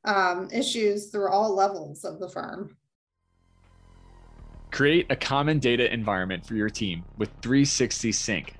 um, 0.05 0.47
issues 0.53 1.09
through 1.09 1.29
all 1.29 1.53
levels 1.55 2.05
of 2.05 2.19
the 2.19 2.29
firm. 2.29 2.77
Create 4.71 5.07
a 5.09 5.15
common 5.15 5.59
data 5.59 5.91
environment 5.91 6.45
for 6.45 6.53
your 6.53 6.69
team 6.69 7.03
with 7.17 7.29
360 7.41 8.11
Sync. 8.11 8.53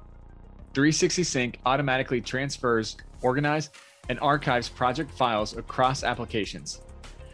360 0.77 1.23
Sync 1.23 1.59
automatically 1.65 2.21
transfers, 2.21 2.97
organizes, 3.23 3.71
and 4.09 4.19
archives 4.19 4.69
project 4.69 5.09
files 5.09 5.57
across 5.57 6.03
applications. 6.03 6.81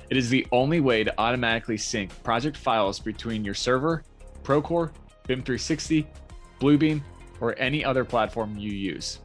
It 0.10 0.16
is 0.16 0.30
the 0.30 0.48
only 0.54 0.80
way 0.80 1.04
to 1.04 1.14
automatically 1.20 1.76
sync 1.76 2.24
project 2.24 2.56
files 2.56 3.02
between 3.02 3.44
your 3.44 3.54
server, 3.54 4.06
Procore, 4.44 4.94
BIM 5.28 5.44
360, 5.44 6.08
Bluebeam, 6.62 7.02
or 7.42 7.54
any 7.60 7.84
other 7.84 8.06
platform 8.06 8.58
you 8.58 8.72
use. 8.72 9.20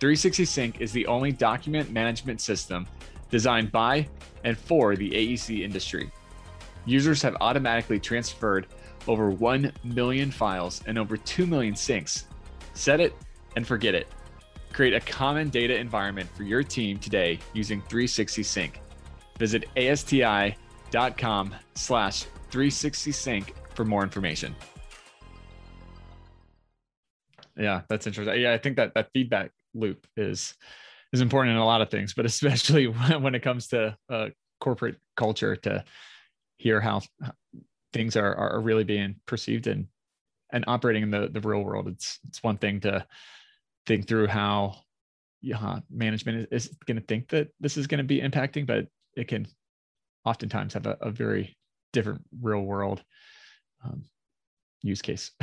360 0.00 0.44
Sync 0.44 0.80
is 0.80 0.90
the 0.90 1.06
only 1.06 1.30
document 1.30 1.92
management 1.92 2.40
system 2.40 2.88
designed 3.30 3.70
by 3.70 4.08
and 4.42 4.58
for 4.58 4.96
the 4.96 5.12
AEC 5.12 5.62
industry. 5.62 6.10
Users 6.86 7.22
have 7.22 7.36
automatically 7.40 8.00
transferred 8.00 8.66
over 9.06 9.30
1 9.30 9.72
million 9.84 10.32
files 10.32 10.82
and 10.88 10.98
over 10.98 11.16
2 11.16 11.46
million 11.46 11.74
syncs. 11.74 12.24
Set 12.72 12.98
it 12.98 13.14
and 13.56 13.66
forget 13.66 13.94
it. 13.94 14.08
Create 14.72 14.94
a 14.94 15.00
common 15.00 15.48
data 15.50 15.76
environment 15.76 16.28
for 16.34 16.42
your 16.42 16.62
team 16.62 16.98
today 16.98 17.38
using 17.52 17.80
360 17.82 18.42
Sync. 18.42 18.80
Visit 19.38 19.64
asti.com 19.76 21.54
slash 21.74 22.24
360 22.50 23.12
Sync 23.12 23.54
for 23.74 23.84
more 23.84 24.02
information. 24.02 24.54
Yeah, 27.56 27.82
that's 27.88 28.06
interesting. 28.06 28.40
Yeah, 28.40 28.52
I 28.52 28.58
think 28.58 28.76
that 28.76 28.94
that 28.94 29.10
feedback 29.12 29.52
loop 29.74 30.06
is 30.16 30.54
is 31.12 31.20
important 31.20 31.54
in 31.54 31.60
a 31.60 31.64
lot 31.64 31.80
of 31.80 31.90
things, 31.90 32.14
but 32.14 32.26
especially 32.26 32.86
when 32.86 33.34
it 33.34 33.42
comes 33.42 33.68
to 33.68 33.96
uh, 34.08 34.28
corporate 34.60 34.96
culture 35.16 35.56
to 35.56 35.84
hear 36.58 36.80
how 36.80 37.02
things 37.92 38.16
are 38.16 38.34
are 38.34 38.60
really 38.60 38.84
being 38.84 39.16
perceived 39.26 39.66
and 39.66 39.86
and 40.52 40.64
operating 40.66 41.04
in 41.04 41.10
the 41.10 41.28
the 41.28 41.40
real 41.40 41.62
world. 41.62 41.88
It's 41.88 42.18
it's 42.28 42.42
one 42.42 42.58
thing 42.58 42.80
to 42.80 43.06
think 43.86 44.08
through 44.08 44.26
how 44.26 44.76
yeah, 45.44 45.80
management 45.90 46.48
is, 46.50 46.68
is 46.68 46.76
going 46.86 46.98
to 46.98 47.06
think 47.06 47.28
that 47.28 47.48
this 47.60 47.76
is 47.76 47.86
going 47.86 47.98
to 47.98 48.04
be 48.04 48.20
impacting, 48.20 48.66
but 48.66 48.86
it 49.16 49.28
can 49.28 49.46
oftentimes 50.24 50.72
have 50.72 50.86
a, 50.86 50.96
a 51.00 51.10
very 51.10 51.56
different 51.92 52.22
real 52.40 52.62
world 52.62 53.02
um, 53.84 54.02
use 54.82 55.02
case. 55.02 55.32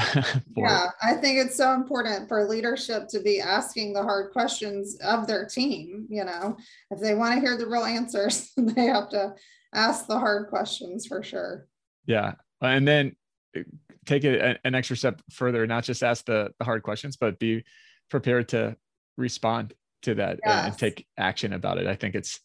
yeah, 0.56 0.86
it. 0.86 0.92
I 1.04 1.14
think 1.16 1.38
it's 1.38 1.56
so 1.56 1.74
important 1.74 2.28
for 2.28 2.48
leadership 2.48 3.08
to 3.10 3.20
be 3.20 3.40
asking 3.40 3.94
the 3.94 4.02
hard 4.02 4.32
questions 4.32 4.98
of 5.04 5.28
their 5.28 5.46
team. 5.46 6.08
You 6.10 6.26
know, 6.26 6.58
if 6.90 7.00
they 7.00 7.16
want 7.16 7.36
to 7.36 7.42
hear 7.42 7.58
the 7.58 7.68
real 7.68 7.84
answers, 7.84 8.52
they 8.58 8.86
have 8.86 9.10
to 9.10 9.34
ask 9.74 10.08
the 10.08 10.20
hard 10.20 10.50
questions 10.50 11.06
for 11.06 11.22
sure. 11.24 11.68
Yeah. 12.06 12.34
And 12.60 12.88
then 12.88 13.16
uh, 13.56 13.62
take 14.06 14.24
it 14.24 14.60
an 14.64 14.76
extra 14.76 14.98
step 14.98 15.22
further, 15.32 15.66
not 15.68 15.84
just 15.84 16.04
ask 16.04 16.26
the, 16.26 16.52
the 16.60 16.66
hard 16.66 16.84
questions, 16.84 17.18
but 17.18 17.40
be 17.40 17.64
prepared 18.12 18.50
to 18.50 18.76
respond 19.18 19.74
to 20.04 20.16
that 20.16 20.40
yes. 20.46 20.66
and 20.66 20.78
take 20.78 21.08
action 21.18 21.54
about 21.54 21.78
it. 21.78 21.88
I 21.88 21.96
think 21.96 22.16
it's, 22.16 22.40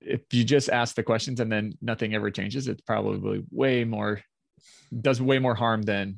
if 0.00 0.20
you 0.32 0.44
just 0.44 0.68
ask 0.68 0.94
the 0.94 1.02
questions 1.02 1.40
and 1.40 1.50
then 1.50 1.72
nothing 1.80 2.14
ever 2.14 2.30
changes, 2.30 2.68
it's 2.68 2.82
probably 2.82 3.42
way 3.50 3.84
more 3.84 4.20
does 5.00 5.20
way 5.20 5.38
more 5.38 5.54
harm 5.54 5.82
than 5.82 6.16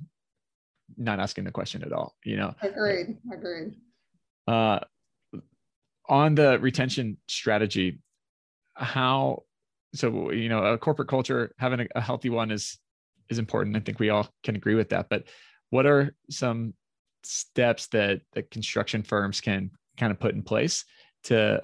not 0.96 1.20
asking 1.20 1.44
the 1.44 1.50
question 1.50 1.82
at 1.82 1.92
all. 1.92 2.14
You 2.24 2.36
know. 2.36 2.54
Agreed. 2.62 3.16
Agreed. 3.32 3.74
Uh, 4.46 4.80
on 6.08 6.34
the 6.34 6.58
retention 6.58 7.16
strategy, 7.28 7.98
how 8.74 9.42
so 9.94 10.30
you 10.30 10.48
know 10.48 10.64
a 10.64 10.78
corporate 10.78 11.08
culture 11.08 11.52
having 11.58 11.80
a, 11.80 11.86
a 11.94 12.00
healthy 12.00 12.30
one 12.30 12.50
is 12.50 12.78
is 13.28 13.38
important. 13.38 13.76
I 13.76 13.80
think 13.80 13.98
we 13.98 14.10
all 14.10 14.28
can 14.42 14.56
agree 14.56 14.74
with 14.74 14.90
that. 14.90 15.08
But 15.08 15.24
what 15.70 15.86
are 15.86 16.14
some 16.30 16.74
steps 17.26 17.88
that 17.88 18.20
the 18.32 18.42
construction 18.42 19.02
firms 19.02 19.40
can 19.40 19.70
kind 19.98 20.12
of 20.12 20.20
put 20.20 20.34
in 20.34 20.42
place 20.42 20.84
to 21.24 21.60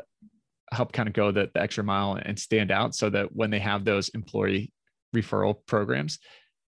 help 0.71 0.93
kind 0.93 1.09
of 1.09 1.15
go 1.15 1.31
the, 1.31 1.51
the 1.55 1.61
extra 1.61 1.85
mile 1.85 2.19
and 2.23 2.39
stand 2.39 2.71
out 2.71 2.95
so 2.95 3.11
that 3.11 3.35
when 3.35 3.51
they 3.51 3.59
have 3.59 3.85
those 3.85 4.09
employee 4.11 4.73
referral 5.15 5.57
programs 5.67 6.19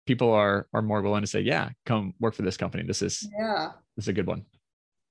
people 0.08 0.32
are 0.32 0.66
are 0.72 0.80
more 0.80 1.02
willing 1.02 1.20
to 1.20 1.26
say 1.26 1.40
yeah 1.40 1.68
come 1.84 2.14
work 2.18 2.34
for 2.34 2.42
this 2.42 2.56
company. 2.56 2.82
This 2.82 3.02
is 3.02 3.28
yeah. 3.38 3.72
this 3.94 4.06
is 4.06 4.08
a 4.08 4.12
good 4.14 4.26
one. 4.26 4.44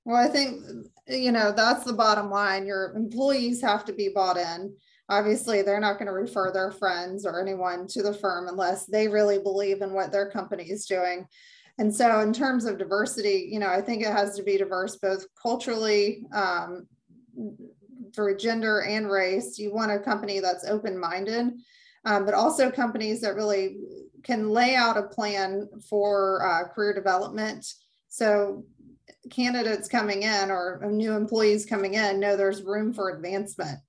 Well 0.04 0.18
i 0.18 0.28
think 0.28 0.64
you 1.08 1.32
know 1.32 1.54
that's 1.56 1.86
the 1.86 1.94
bottom 1.94 2.30
line. 2.32 2.66
Your 2.66 2.94
employees 2.96 3.62
have 3.62 3.86
to 3.86 3.94
be 3.94 4.10
bought 4.10 4.38
in. 4.38 4.76
Obviously 5.08 5.62
they're 5.62 5.80
not 5.80 6.00
going 6.00 6.08
to 6.08 6.14
refer 6.14 6.52
their 6.52 6.72
friends 6.72 7.26
or 7.26 7.40
anyone 7.40 7.88
to 7.90 8.02
the 8.02 8.14
firm 8.14 8.48
unless 8.48 8.88
they 8.88 9.08
really 9.08 9.38
believe 9.38 9.82
in 9.82 9.94
what 9.94 10.12
their 10.12 10.32
company 10.32 10.64
is 10.64 10.86
doing 10.88 11.28
and 11.78 11.94
so 11.94 12.20
in 12.22 12.34
terms 12.34 12.66
of 12.66 12.78
diversity 12.78 13.50
you 13.52 13.60
know 13.60 13.70
i 13.70 13.82
think 13.82 14.02
it 14.02 14.12
has 14.12 14.36
to 14.36 14.44
be 14.44 14.58
diverse 14.58 14.96
both 14.98 15.26
culturally 15.42 16.26
um, 16.34 16.88
through 18.14 18.38
gender 18.38 18.82
and 18.82 19.10
race. 19.10 19.58
You 19.60 19.74
want 19.74 19.92
a 19.92 20.00
company 20.00 20.40
that's 20.40 20.68
open 20.68 20.98
minded, 20.98 21.54
um, 22.06 22.26
but 22.26 22.34
also 22.34 22.72
companies 22.72 23.22
that 23.22 23.36
really 23.36 23.78
can 24.24 24.50
lay 24.50 24.76
out 24.76 24.98
a 24.98 25.04
plan 25.04 25.70
for 25.88 26.46
uh, 26.46 26.68
career 26.74 26.94
development. 26.94 27.66
So 28.10 28.66
candidates 29.30 29.88
coming 29.88 30.24
in 30.24 30.50
or 30.50 30.82
new 30.90 31.14
employees 31.14 31.66
coming 31.66 31.96
in 31.96 32.20
know 32.20 32.38
there's 32.38 32.64
room 32.64 32.94
for 32.94 33.10
advancement 33.10 33.80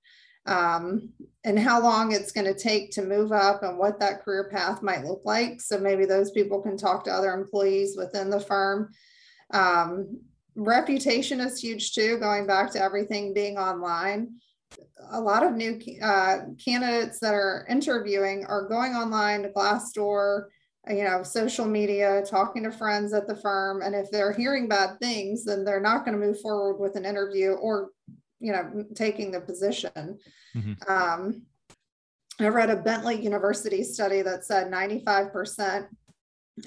um, 0.45 1.09
and 1.43 1.57
how 1.59 1.81
long 1.81 2.11
it's 2.11 2.31
going 2.31 2.45
to 2.45 2.59
take 2.59 2.91
to 2.91 3.01
move 3.01 3.31
up 3.31 3.63
and 3.63 3.77
what 3.77 3.99
that 3.99 4.23
career 4.23 4.49
path 4.49 4.81
might 4.81 5.05
look 5.05 5.21
like. 5.23 5.61
So 5.61 5.77
maybe 5.77 6.05
those 6.05 6.31
people 6.31 6.61
can 6.61 6.77
talk 6.77 7.03
to 7.03 7.13
other 7.13 7.33
employees 7.33 7.95
within 7.97 8.29
the 8.29 8.39
firm. 8.39 8.91
Um, 9.53 10.19
reputation 10.55 11.39
is 11.39 11.61
huge 11.61 11.93
too, 11.93 12.17
going 12.17 12.45
back 12.45 12.71
to 12.71 12.81
everything 12.81 13.33
being 13.33 13.57
online. 13.57 14.35
A 15.11 15.21
lot 15.21 15.45
of 15.45 15.53
new 15.53 15.79
uh, 16.01 16.39
candidates 16.63 17.19
that 17.19 17.33
are 17.33 17.65
interviewing 17.69 18.45
are 18.45 18.67
going 18.67 18.93
online 18.93 19.43
to 19.43 19.49
Glassdoor, 19.49 20.45
you 20.89 21.03
know, 21.03 21.23
social 21.23 21.65
media, 21.65 22.23
talking 22.25 22.63
to 22.63 22.71
friends 22.71 23.13
at 23.13 23.27
the 23.27 23.35
firm. 23.35 23.81
And 23.81 23.95
if 23.95 24.11
they're 24.11 24.33
hearing 24.33 24.67
bad 24.67 24.99
things, 24.99 25.45
then 25.45 25.63
they're 25.63 25.79
not 25.79 26.05
going 26.05 26.19
to 26.19 26.25
move 26.25 26.39
forward 26.41 26.77
with 26.79 26.95
an 26.95 27.05
interview 27.05 27.51
or, 27.51 27.89
you 28.39 28.51
know, 28.51 28.85
taking 28.95 29.31
the 29.31 29.41
position. 29.41 30.17
Mm-hmm. 30.55 30.73
Um, 30.91 31.43
I 32.39 32.47
read 32.47 32.69
a 32.69 32.77
Bentley 32.77 33.21
University 33.21 33.83
study 33.83 34.21
that 34.21 34.45
said 34.45 34.71
95% 34.71 35.87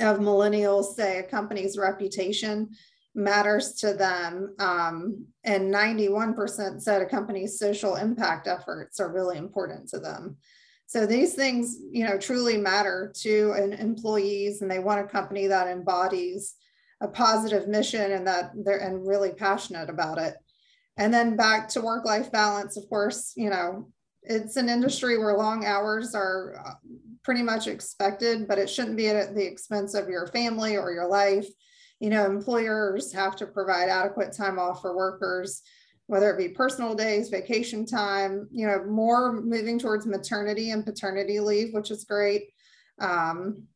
of 0.01 0.19
millennials 0.19 0.95
say 0.95 1.19
a 1.19 1.23
company's 1.23 1.79
reputation 1.79 2.71
matters 3.15 3.75
to 3.75 3.95
them. 3.95 4.55
Um, 4.59 5.27
and 5.45 5.73
91% 5.73 6.81
said 6.81 7.03
a 7.03 7.07
company's 7.07 7.59
social 7.59 7.97
impact 7.97 8.47
efforts 8.47 9.01
are 9.01 9.13
really 9.13 9.39
important 9.39 9.89
to 9.91 9.99
them. 9.99 10.37
So 10.87 11.07
these 11.07 11.35
things, 11.35 11.79
you 11.91 12.05
know, 12.05 12.19
truly 12.19 12.59
matter 12.59 13.13
to 13.21 13.53
an 13.53 13.73
employees 13.73 14.61
and 14.61 14.71
they 14.71 14.79
want 14.79 15.01
a 15.01 15.09
company 15.09 15.47
that 15.47 15.69
embodies 15.69 16.55
a 17.01 17.09
positive 17.09 17.67
mission 17.67 18.13
and 18.13 18.27
that 18.27 18.53
they're 18.55 18.79
and 18.79 19.07
really 19.07 19.33
passionate 19.33 19.89
about 19.89 20.19
it. 20.19 20.35
And 20.97 21.13
then 21.13 21.37
back 21.37 21.69
to 21.71 21.81
work-life 21.81 22.31
balance, 22.31 22.77
of 22.77 22.89
course, 22.89 23.33
you 23.37 23.51
know, 23.51 23.89
it's 24.23 24.57
an 24.57 24.69
industry 24.69 25.19
where 25.19 25.37
long 25.37 25.65
hours 25.65 26.15
are 26.15 26.63
uh, 26.65 26.75
pretty 27.25 27.43
much 27.43 27.67
expected, 27.67 28.47
but 28.47 28.59
it 28.59 28.69
shouldn't 28.69 28.97
be 28.97 29.09
at 29.09 29.35
the 29.35 29.45
expense 29.45 29.95
of 29.95 30.09
your 30.09 30.27
family 30.29 30.77
or 30.77 30.93
your 30.93 31.09
life 31.09 31.47
you 32.03 32.11
know, 32.11 32.27
employers 32.27 33.13
have 33.13 33.37
to 33.37 33.47
provide 33.47 33.89
adequate 33.89 34.37
time 34.37 34.59
off 34.59 34.83
for 34.83 34.97
workers, 34.97 35.63
whether 36.09 36.33
it 36.33 36.37
be 36.37 36.49
personal 36.49 36.97
days, 36.97 37.29
vacation 37.29 37.87
time, 37.87 38.49
you 38.51 38.67
know, 38.67 38.83
more 38.83 39.41
moving 39.41 39.79
towards 39.79 40.05
maternity 40.05 40.73
and 40.73 40.85
paternity 40.85 41.39
leave, 41.39 41.73
which 41.73 41.93
is 41.93 42.03
great. 42.03 42.49
Um, 43.01 43.69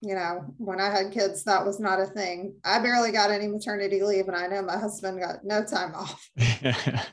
you 0.00 0.14
know, 0.14 0.44
when 0.58 0.80
I 0.80 0.90
had 0.90 1.12
kids, 1.12 1.44
that 1.44 1.64
was 1.64 1.80
not 1.80 2.00
a 2.00 2.06
thing. 2.06 2.54
I 2.64 2.78
barely 2.78 3.12
got 3.12 3.30
any 3.30 3.48
maternity 3.48 4.02
leave, 4.02 4.28
and 4.28 4.36
I 4.36 4.46
know 4.46 4.62
my 4.62 4.78
husband 4.78 5.20
got 5.20 5.44
no 5.44 5.64
time 5.64 5.94
off. 5.94 6.28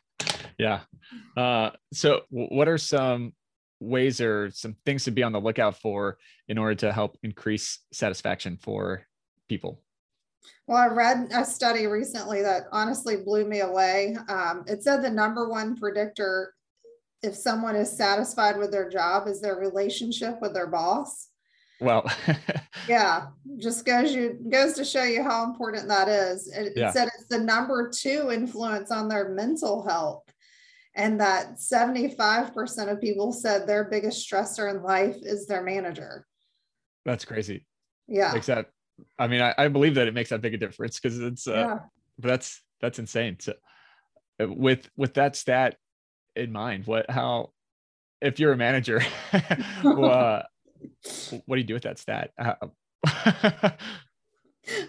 yeah. 0.60 0.82
Uh, 1.38 1.72
so, 1.94 2.22
what 2.30 2.68
are 2.68 2.78
some 2.78 3.34
ways 3.80 4.22
or 4.22 4.50
some 4.52 4.76
things 4.86 5.04
to 5.06 5.12
be 5.12 5.24
on 5.24 5.32
the 5.32 5.42
lookout 5.42 5.78
for 5.80 6.18
in 6.48 6.58
order 6.58 6.76
to 6.76 6.92
help 6.92 7.18
increase 7.24 7.80
satisfaction 7.92 8.58
for 8.62 9.06
people? 9.48 9.82
Well, 10.68 10.78
I 10.78 10.88
read 10.88 11.30
a 11.34 11.46
study 11.46 11.88
recently 11.88 12.42
that 12.42 12.64
honestly 12.72 13.18
blew 13.18 13.46
me 13.46 13.62
away. 13.62 14.18
Um, 14.30 14.64
it 14.68 14.84
said 14.84 15.02
the 15.02 15.10
number 15.10 15.50
one 15.50 15.76
predictor 15.76 16.54
if 17.22 17.36
someone 17.36 17.76
is 17.76 17.96
satisfied 17.96 18.58
with 18.58 18.72
their 18.72 18.90
job 18.90 19.28
is 19.28 19.40
their 19.40 19.56
relationship 19.56 20.42
with 20.42 20.54
their 20.54 20.68
boss. 20.68 21.30
Well 21.80 22.10
yeah 22.88 23.28
just 23.58 23.86
goes 23.86 24.14
you 24.14 24.38
goes 24.50 24.74
to 24.74 24.86
show 24.86 25.04
you 25.04 25.24
how 25.24 25.44
important 25.44 25.88
that 25.88 26.08
is 26.08 26.48
it, 26.48 26.74
yeah. 26.76 26.90
it 26.90 26.94
said 26.94 27.08
it's 27.08 27.28
the 27.28 27.40
number 27.40 27.90
two 27.90 28.32
influence 28.32 28.92
on 28.92 29.08
their 29.08 29.30
mental 29.30 29.86
health 29.88 30.24
and 30.96 31.20
that 31.20 31.56
75% 31.56 32.92
of 32.92 33.02
people 33.02 33.32
said 33.32 33.66
their 33.66 33.86
biggest 33.86 34.30
stressor 34.30 34.70
in 34.70 34.84
life 34.84 35.18
is 35.22 35.48
their 35.48 35.64
manager 35.64 36.26
that's 37.06 37.26
crazy 37.26 37.66
yeah 38.08 38.34
that 38.38 38.68
i 39.18 39.28
mean 39.28 39.42
i, 39.42 39.54
I 39.58 39.68
believe 39.68 39.96
that 39.96 40.08
it 40.08 40.14
makes 40.14 40.30
that 40.30 40.42
big 40.42 40.54
a 40.54 40.58
difference 40.58 41.00
because 41.00 41.20
it's 41.20 41.48
uh 41.48 41.54
yeah. 41.54 41.80
that's 42.20 42.62
that's 42.80 43.00
insane 43.00 43.38
so 43.40 43.54
uh, 44.42 44.48
with 44.48 44.90
with 44.96 45.16
that 45.16 45.36
stat 45.36 45.78
in 46.36 46.52
mind 46.52 46.86
what 46.86 47.10
how 47.10 47.52
if 48.22 48.40
you're 48.40 48.54
a 48.54 48.58
manager 48.58 49.02
well, 49.84 50.44
what 51.46 51.56
do 51.56 51.62
you 51.62 51.68
do 51.68 51.74
with 51.74 51.84
that 51.84 52.00
stat? 52.00 52.32
Uh, 52.38 52.56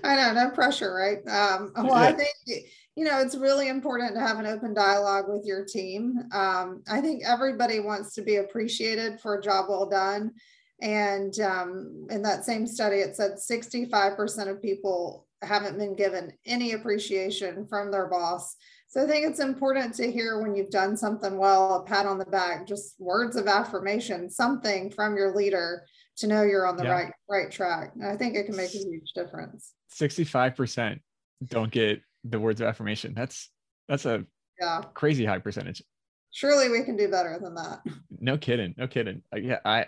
I 0.05 0.17
know, 0.17 0.33
no 0.33 0.51
pressure, 0.51 0.95
right? 0.95 1.19
Um, 1.29 1.73
well. 1.77 1.95
I 1.95 2.13
think 2.13 2.65
you 2.97 3.05
know 3.05 3.21
it's 3.21 3.37
really 3.37 3.69
important 3.69 4.15
to 4.15 4.21
have 4.21 4.39
an 4.39 4.47
open 4.47 4.73
dialogue 4.73 5.25
with 5.29 5.45
your 5.45 5.65
team. 5.65 6.19
Um, 6.33 6.83
I 6.89 7.01
think 7.01 7.25
everybody 7.27 7.81
wants 7.81 8.15
to 8.15 8.23
be 8.23 8.37
appreciated 8.37 9.21
for 9.21 9.35
a 9.35 9.43
job 9.43 9.67
well 9.69 9.89
done, 9.89 10.33
and 10.81 11.39
um, 11.41 12.07
in 12.11 12.23
that 12.23 12.45
same 12.45 12.67
study, 12.67 12.99
it 12.99 13.17
said 13.17 13.33
65% 13.33 14.49
of 14.49 14.63
people 14.63 15.27
haven't 15.43 15.79
been 15.79 15.95
given 15.95 16.33
any 16.47 16.73
appreciation 16.73 17.67
from 17.67 17.91
their 17.91 18.07
boss. 18.07 18.57
So 18.95 19.03
I 19.03 19.09
think 19.09 19.27
it's 19.27 19.41
important 19.41 19.93
to 19.95 20.09
hear 20.09 20.41
when 20.41 20.55
you've 20.55 20.71
done 20.71 20.97
something 20.97 21.37
well, 21.37 21.75
a 21.75 21.83
pat 21.83 22.07
on 22.07 22.17
the 22.17 22.25
back, 22.25 22.65
just 22.65 22.95
words 23.01 23.35
of 23.35 23.49
affirmation, 23.49 24.31
something 24.31 24.89
from 24.89 25.17
your 25.17 25.35
leader 25.35 25.85
to 26.19 26.29
know 26.29 26.43
you're 26.43 26.65
on 26.65 26.77
the 26.77 26.85
yeah. 26.85 26.93
right 26.93 27.13
right 27.29 27.51
track. 27.51 27.91
And 27.97 28.07
I 28.07 28.17
think 28.17 28.37
it 28.37 28.47
can 28.47 28.55
make 28.55 28.73
a 28.73 28.79
huge 28.79 29.11
difference. 29.13 29.73
65% 29.99 31.01
don't 31.45 31.73
get 31.73 32.03
the 32.23 32.39
words 32.39 32.61
of 32.61 32.69
affirmation. 32.69 33.15
That's 33.17 33.51
that's 33.89 34.07
a 34.07 34.25
yeah 34.61 34.83
crazy 34.95 35.25
high 35.25 35.41
percentage. 35.41 35.83
Surely 36.31 36.69
we 36.69 36.85
can 36.85 36.97
do 36.97 37.09
better 37.09 37.37
than 37.43 37.57
that. 37.57 37.81
No 38.21 38.39
kidding. 38.39 38.77
No 38.79 38.87
kidding. 38.87 39.23
Yeah, 39.37 39.59
I 39.65 39.87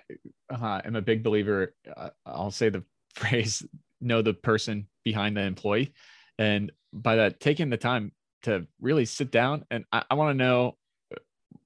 uh, 0.50 0.80
am 0.84 0.96
a 0.96 1.00
big 1.00 1.22
believer. 1.22 1.76
Uh, 1.96 2.10
I'll 2.26 2.50
say 2.50 2.70
the 2.70 2.82
phrase 3.14 3.64
know 4.00 4.20
the 4.20 4.34
person 4.34 4.88
behind 5.04 5.36
the 5.36 5.42
employee. 5.42 5.94
And 6.40 6.72
by 6.92 7.14
that, 7.16 7.38
taking 7.38 7.70
the 7.70 7.76
time 7.76 8.10
to 8.46 8.66
really 8.80 9.04
sit 9.04 9.30
down 9.30 9.64
and 9.70 9.84
I, 9.92 10.04
I 10.10 10.14
want 10.14 10.30
to 10.30 10.44
know 10.44 10.76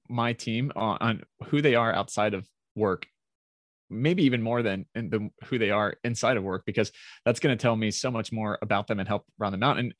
my 0.09 0.33
team 0.33 0.71
on, 0.75 0.97
on, 0.99 1.23
who 1.45 1.61
they 1.61 1.75
are 1.75 1.93
outside 1.93 2.33
of 2.33 2.45
work 2.75 3.07
maybe 3.89 4.23
even 4.23 4.41
more 4.41 4.63
than 4.63 4.85
the, 4.95 5.29
who 5.45 5.59
they 5.59 5.69
are 5.69 5.95
inside 6.03 6.37
of 6.37 6.43
work 6.43 6.63
because 6.65 6.91
that's 7.23 7.39
going 7.39 7.55
to 7.55 7.61
tell 7.61 7.75
me 7.75 7.91
so 7.91 8.09
much 8.09 8.31
more 8.31 8.57
about 8.61 8.87
them 8.87 8.99
and 8.99 9.07
help 9.07 9.25
round 9.37 9.53
them 9.53 9.63
out 9.63 9.77
and 9.77 9.93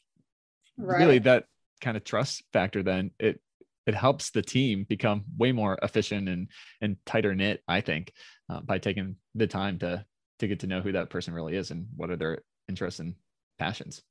right. 0.77 0.99
really 0.99 1.19
that 1.19 1.45
kind 1.81 1.95
of 1.95 2.03
trust 2.03 2.43
factor 2.51 2.83
then 2.83 3.11
it 3.19 3.39
it 3.85 3.95
helps 3.95 4.31
the 4.31 4.41
team 4.41 4.85
become 4.87 5.23
way 5.37 5.51
more 5.51 5.77
efficient 5.83 6.29
and 6.29 6.47
and 6.81 6.97
tighter 7.05 7.35
knit 7.35 7.61
i 7.67 7.81
think 7.81 8.11
uh, 8.49 8.61
by 8.61 8.77
taking 8.77 9.15
the 9.35 9.47
time 9.47 9.77
to 9.77 10.03
to 10.39 10.47
get 10.47 10.59
to 10.59 10.67
know 10.67 10.81
who 10.81 10.93
that 10.93 11.09
person 11.09 11.33
really 11.33 11.55
is 11.55 11.69
and 11.71 11.87
what 11.95 12.09
are 12.09 12.17
their 12.17 12.39
interests 12.69 12.99
and 12.99 13.15
passions 13.59 14.01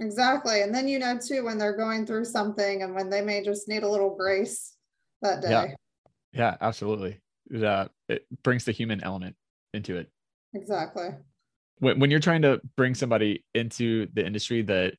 exactly 0.00 0.62
and 0.62 0.74
then 0.74 0.86
you 0.86 0.98
know 0.98 1.18
too 1.18 1.44
when 1.44 1.58
they're 1.58 1.76
going 1.76 2.04
through 2.04 2.24
something 2.24 2.82
and 2.82 2.94
when 2.94 3.08
they 3.08 3.22
may 3.22 3.42
just 3.42 3.68
need 3.68 3.82
a 3.82 3.88
little 3.88 4.14
grace 4.14 4.74
that 5.22 5.40
day 5.40 5.50
yeah, 5.50 5.66
yeah 6.32 6.56
absolutely 6.60 7.18
That 7.50 7.90
it 8.08 8.26
brings 8.42 8.64
the 8.64 8.72
human 8.72 9.02
element 9.04 9.36
into 9.72 9.96
it. 9.96 10.10
Exactly. 10.54 11.10
When, 11.78 12.00
when 12.00 12.10
you're 12.10 12.20
trying 12.20 12.42
to 12.42 12.60
bring 12.76 12.94
somebody 12.94 13.44
into 13.54 14.08
the 14.14 14.26
industry 14.26 14.62
that 14.62 14.94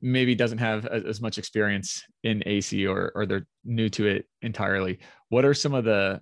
maybe 0.00 0.34
doesn't 0.34 0.58
have 0.58 0.86
as, 0.86 1.04
as 1.04 1.20
much 1.20 1.38
experience 1.38 2.02
in 2.24 2.42
AC 2.46 2.86
or 2.86 3.12
or 3.14 3.26
they're 3.26 3.46
new 3.64 3.88
to 3.90 4.06
it 4.06 4.26
entirely, 4.42 4.98
what 5.28 5.44
are 5.44 5.54
some 5.54 5.74
of 5.74 5.84
the 5.84 6.20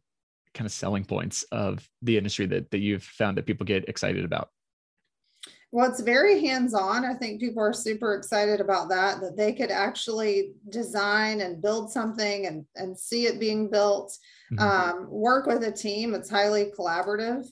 kind 0.52 0.66
of 0.66 0.72
selling 0.72 1.04
points 1.04 1.44
of 1.52 1.88
the 2.02 2.18
industry 2.18 2.46
that 2.46 2.70
that 2.70 2.78
you've 2.78 3.04
found 3.04 3.36
that 3.38 3.46
people 3.46 3.64
get 3.64 3.88
excited 3.88 4.24
about? 4.24 4.50
Well, 5.72 5.88
it's 5.88 6.00
very 6.00 6.44
hands 6.44 6.74
on. 6.74 7.04
I 7.04 7.14
think 7.14 7.40
people 7.40 7.62
are 7.62 7.72
super 7.72 8.14
excited 8.14 8.60
about 8.60 8.88
that, 8.88 9.20
that 9.20 9.36
they 9.36 9.52
could 9.52 9.70
actually 9.70 10.52
design 10.68 11.42
and 11.42 11.62
build 11.62 11.92
something 11.92 12.46
and, 12.46 12.64
and 12.74 12.98
see 12.98 13.26
it 13.26 13.38
being 13.38 13.70
built, 13.70 14.16
mm-hmm. 14.52 14.58
um, 14.60 15.10
work 15.10 15.46
with 15.46 15.62
a 15.62 15.70
team. 15.70 16.14
It's 16.14 16.28
highly 16.28 16.72
collaborative. 16.76 17.46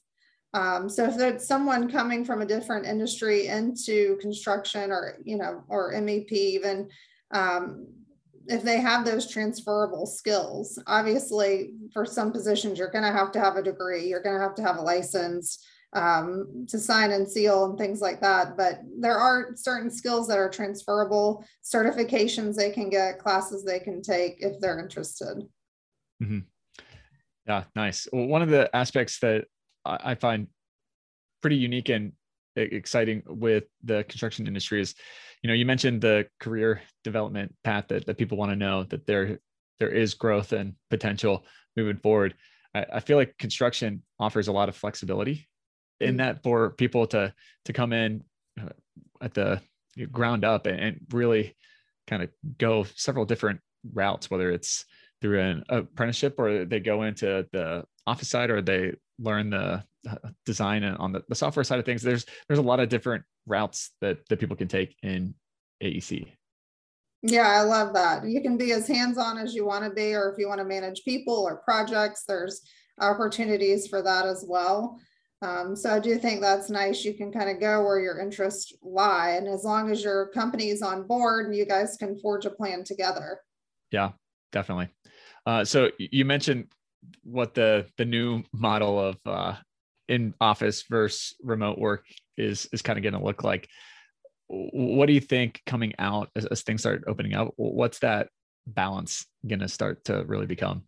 Um, 0.53 0.89
so 0.89 1.05
if 1.05 1.17
there's 1.17 1.47
someone 1.47 1.91
coming 1.91 2.25
from 2.25 2.43
a 2.43 2.47
different 2.47 2.87
industry 2.87 3.47
into 3.47 4.17
construction 4.17 4.91
or, 4.91 5.19
you 5.25 5.37
know, 5.37 5.63
or 5.69 5.93
MEP 5.93 6.33
even, 6.33 6.89
um, 7.31 7.87
if 8.49 8.65
they 8.65 8.81
have 8.81 9.05
those 9.05 9.31
transferable 9.31 10.07
skills, 10.07 10.79
obviously 10.87 11.75
for 11.93 12.05
some 12.05 12.33
positions, 12.33 12.79
you're 12.79 12.91
going 12.91 13.05
to 13.05 13.13
have 13.13 13.31
to 13.33 13.41
have 13.41 13.57
a 13.57 13.63
degree, 13.63 14.09
you're 14.09 14.23
going 14.23 14.37
to 14.37 14.43
have 14.43 14.55
to 14.57 14.63
have 14.63 14.79
a 14.79 14.83
license 14.83 15.65
um, 15.93 16.67
to 16.69 16.79
sign 16.79 17.13
and 17.13 17.29
seal 17.29 17.65
and 17.65 17.79
things 17.79 18.01
like 18.01 18.21
that. 18.21 18.57
But 18.57 18.81
there 18.99 19.19
are 19.19 19.51
certain 19.55 19.91
skills 19.91 20.29
that 20.29 20.39
are 20.39 20.51
transferable, 20.51 21.45
certifications 21.65 22.55
they 22.57 22.71
can 22.71 22.91
get, 22.91 23.19
classes 23.19 23.65
they 23.65 23.81
can 23.81 24.03
take 24.03 24.37
if 24.41 24.61
they're 24.61 24.79
interested. 24.79 25.43
Mm-hmm. 26.23 26.41
Yeah, 27.47 27.65
nice. 27.75 28.07
Well, 28.13 28.27
one 28.27 28.43
of 28.43 28.51
the 28.51 28.75
aspects 28.77 29.19
that 29.21 29.47
I 29.85 30.15
find 30.15 30.49
pretty 31.41 31.57
unique 31.57 31.89
and 31.89 32.13
exciting 32.57 33.23
with 33.27 33.65
the 33.85 34.05
construction 34.05 34.47
industry 34.47 34.81
is, 34.81 34.95
you 35.43 35.49
know, 35.49 35.55
you 35.55 35.65
mentioned 35.65 36.03
the 36.03 36.27
career 36.41 36.83
development 37.05 37.55
path 37.65 37.87
that, 37.89 38.05
that 38.07 38.19
people 38.19 38.37
want 38.37 38.51
to 38.51 38.57
know 38.57 38.85
that 38.85 39.07
there 39.07 39.39
there 39.79 39.89
is 39.89 40.15
growth 40.15 40.53
and 40.53 40.75
potential 40.91 41.45
moving 41.77 41.99
forward. 41.99 42.35
I, 42.75 42.85
I 42.95 43.01
feel 43.01 43.17
like 43.17 43.39
construction 43.39 44.03
offers 44.19 44.49
a 44.49 44.53
lot 44.53 44.69
of 44.69 44.77
flexibility 44.77 45.48
in 46.01 46.15
mm. 46.15 46.19
that 46.19 46.43
for 46.43 46.71
people 46.71 47.07
to 47.09 47.33
to 47.65 47.73
come 47.73 47.93
in 47.93 48.23
uh, 48.61 48.69
at 49.21 49.35
the 49.35 49.61
ground 50.13 50.45
up 50.45 50.67
and, 50.67 50.79
and 50.79 51.01
really 51.13 51.57
kind 52.07 52.23
of 52.23 52.31
go 52.57 52.85
several 52.95 53.25
different 53.25 53.61
routes, 53.93 54.31
whether 54.31 54.51
it's 54.51 54.85
through 55.21 55.41
an 55.41 55.65
apprenticeship 55.69 56.37
or 56.39 56.65
they 56.65 56.81
go 56.81 57.03
into 57.03 57.47
the 57.53 57.85
office 58.07 58.29
side 58.29 58.51
or 58.51 58.63
they 58.63 58.93
learn 59.19 59.51
the 59.51 59.83
uh, 60.09 60.15
design 60.47 60.85
on 60.85 61.13
the, 61.13 61.23
the 61.29 61.35
software 61.35 61.65
side 61.65 61.79
of 61.79 61.85
things. 61.85 62.03
There's 62.03 62.25
there's 62.49 62.61
a 62.61 62.63
lot 62.63 62.81
of 62.81 62.89
different 62.89 63.25
routes 63.47 63.91
that 64.01 64.19
that 64.29 64.39
people 64.39 64.57
can 64.57 64.69
take 64.69 64.97
in 65.03 65.35
AEC. 65.83 66.29
Yeah, 67.23 67.49
I 67.49 67.63
love 67.63 67.95
that. 67.95 68.27
You 68.29 68.41
can 68.41 68.57
be 68.57 68.73
as 68.73 68.87
hands-on 68.87 69.39
as 69.39 69.53
you 69.53 69.67
want 69.67 69.85
to 69.85 69.91
be, 69.91 70.15
or 70.15 70.31
if 70.31 70.39
you 70.39 70.47
want 70.47 70.61
to 70.61 70.65
manage 70.65 71.03
people 71.05 71.35
or 71.35 71.57
projects, 71.65 72.23
there's 72.29 72.63
opportunities 73.01 73.89
for 73.89 74.03
that 74.03 74.25
as 74.25 74.45
well. 74.47 75.01
Um, 75.41 75.77
so 75.77 75.91
I 75.91 76.01
do 76.01 76.19
think 76.19 76.41
that's 76.41 76.69
nice. 76.69 77.05
You 77.05 77.15
can 77.15 77.31
kind 77.31 77.49
of 77.49 77.61
go 77.61 77.85
where 77.85 78.01
your 78.01 78.19
interests 78.19 78.73
lie. 78.83 79.31
And 79.31 79.47
as 79.47 79.65
long 79.65 79.91
as 79.91 80.03
your 80.03 80.29
company 80.29 80.71
is 80.71 80.83
on 80.83 81.07
board, 81.07 81.47
and 81.47 81.55
you 81.55 81.65
guys 81.65 81.97
can 81.97 82.19
forge 82.19 82.45
a 82.45 82.51
plan 82.51 82.83
together. 82.83 83.41
Yeah, 83.93 84.11
definitely. 84.51 84.89
Uh, 85.47 85.65
so 85.65 85.91
you 85.99 86.25
mentioned 86.25 86.67
what 87.23 87.55
the 87.55 87.87
the 87.97 88.05
new 88.05 88.43
model 88.53 88.99
of 88.99 89.17
uh, 89.25 89.55
in 90.09 90.35
office 90.41 90.85
versus 90.91 91.35
remote 91.43 91.79
work 91.79 92.05
is 92.37 92.69
is 92.73 92.83
kind 92.83 92.99
of 92.99 93.03
going 93.03 93.15
to 93.15 93.25
look 93.25 93.45
like. 93.45 93.69
What 94.49 95.07
do 95.07 95.13
you 95.13 95.21
think 95.21 95.63
coming 95.67 95.93
out 95.99 96.31
as, 96.35 96.47
as 96.47 96.63
things 96.63 96.81
start 96.81 97.05
opening 97.07 97.35
up? 97.35 97.53
What's 97.57 98.01
that 98.01 98.29
balance 98.67 99.27
going 99.47 99.61
to 99.61 99.69
start 99.69 100.05
to 100.07 100.25
really 100.25 100.47
become? 100.47 100.88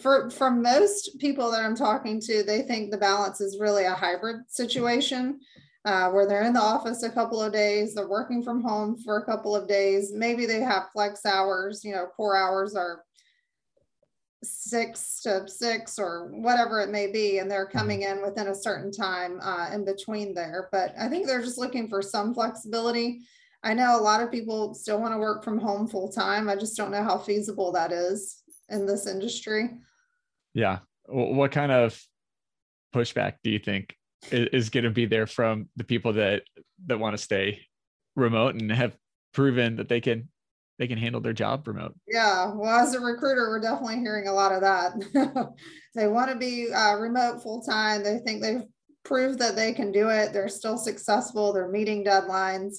For 0.00 0.30
for 0.30 0.50
most 0.50 1.18
people 1.18 1.50
that 1.50 1.62
I'm 1.62 1.76
talking 1.76 2.20
to, 2.20 2.42
they 2.42 2.62
think 2.62 2.90
the 2.90 2.98
balance 2.98 3.40
is 3.40 3.58
really 3.60 3.84
a 3.84 3.94
hybrid 3.94 4.42
situation 4.48 5.40
uh, 5.84 6.10
where 6.10 6.26
they're 6.26 6.44
in 6.44 6.54
the 6.54 6.60
office 6.60 7.02
a 7.02 7.10
couple 7.10 7.42
of 7.42 7.52
days, 7.52 7.94
they're 7.94 8.08
working 8.08 8.42
from 8.42 8.62
home 8.62 8.96
for 8.96 9.18
a 9.18 9.24
couple 9.24 9.54
of 9.54 9.68
days. 9.68 10.12
Maybe 10.14 10.46
they 10.46 10.60
have 10.60 10.90
flex 10.92 11.26
hours, 11.26 11.84
you 11.84 11.92
know, 11.92 12.06
core 12.06 12.36
hours 12.36 12.74
are 12.74 13.04
six 14.42 15.20
to 15.22 15.46
six 15.48 15.98
or 15.98 16.30
whatever 16.32 16.80
it 16.80 16.90
may 16.90 17.10
be, 17.10 17.38
and 17.38 17.50
they're 17.50 17.66
coming 17.66 18.02
in 18.02 18.22
within 18.22 18.48
a 18.48 18.54
certain 18.54 18.90
time 18.90 19.38
uh, 19.42 19.70
in 19.72 19.84
between 19.84 20.34
there. 20.34 20.68
But 20.72 20.94
I 20.98 21.08
think 21.08 21.26
they're 21.26 21.42
just 21.42 21.58
looking 21.58 21.88
for 21.88 22.00
some 22.00 22.32
flexibility. 22.32 23.20
I 23.62 23.74
know 23.74 23.98
a 23.98 24.02
lot 24.02 24.22
of 24.22 24.30
people 24.30 24.74
still 24.74 25.00
want 25.00 25.14
to 25.14 25.18
work 25.18 25.44
from 25.44 25.58
home 25.58 25.86
full 25.86 26.10
time. 26.10 26.48
I 26.48 26.56
just 26.56 26.76
don't 26.76 26.90
know 26.90 27.02
how 27.02 27.18
feasible 27.18 27.72
that 27.72 27.92
is 27.92 28.42
in 28.68 28.86
this 28.86 29.06
industry. 29.06 29.70
Yeah. 30.54 30.80
What 31.06 31.52
kind 31.52 31.72
of 31.72 32.00
pushback 32.94 33.34
do 33.42 33.50
you 33.50 33.58
think 33.58 33.96
is, 34.30 34.70
going 34.70 34.84
to 34.84 34.90
be 34.90 35.06
there 35.06 35.26
from 35.26 35.68
the 35.76 35.84
people 35.84 36.14
that 36.14 36.42
that 36.86 36.98
want 36.98 37.16
to 37.16 37.22
stay 37.22 37.60
remote 38.16 38.54
and 38.54 38.70
have 38.72 38.96
proven 39.32 39.76
that 39.76 39.88
they 39.88 40.00
can 40.00 40.28
they 40.78 40.88
can 40.88 40.98
handle 40.98 41.20
their 41.20 41.32
job 41.32 41.68
remote. 41.68 41.94
Yeah, 42.08 42.52
well, 42.52 42.80
as 42.80 42.94
a 42.94 43.00
recruiter, 43.00 43.48
we're 43.48 43.60
definitely 43.60 44.00
hearing 44.00 44.26
a 44.26 44.32
lot 44.32 44.52
of 44.52 44.60
that. 44.62 45.54
they 45.94 46.08
want 46.08 46.30
to 46.30 46.36
be 46.36 46.72
uh, 46.72 46.96
remote 46.96 47.42
full 47.42 47.62
time. 47.62 48.02
They 48.02 48.18
think 48.18 48.42
they've 48.42 48.64
proved 49.04 49.38
that 49.38 49.54
they 49.54 49.72
can 49.72 49.92
do 49.92 50.08
it. 50.08 50.32
They're 50.32 50.48
still 50.48 50.76
successful. 50.76 51.52
They're 51.52 51.68
meeting 51.68 52.04
deadlines. 52.04 52.78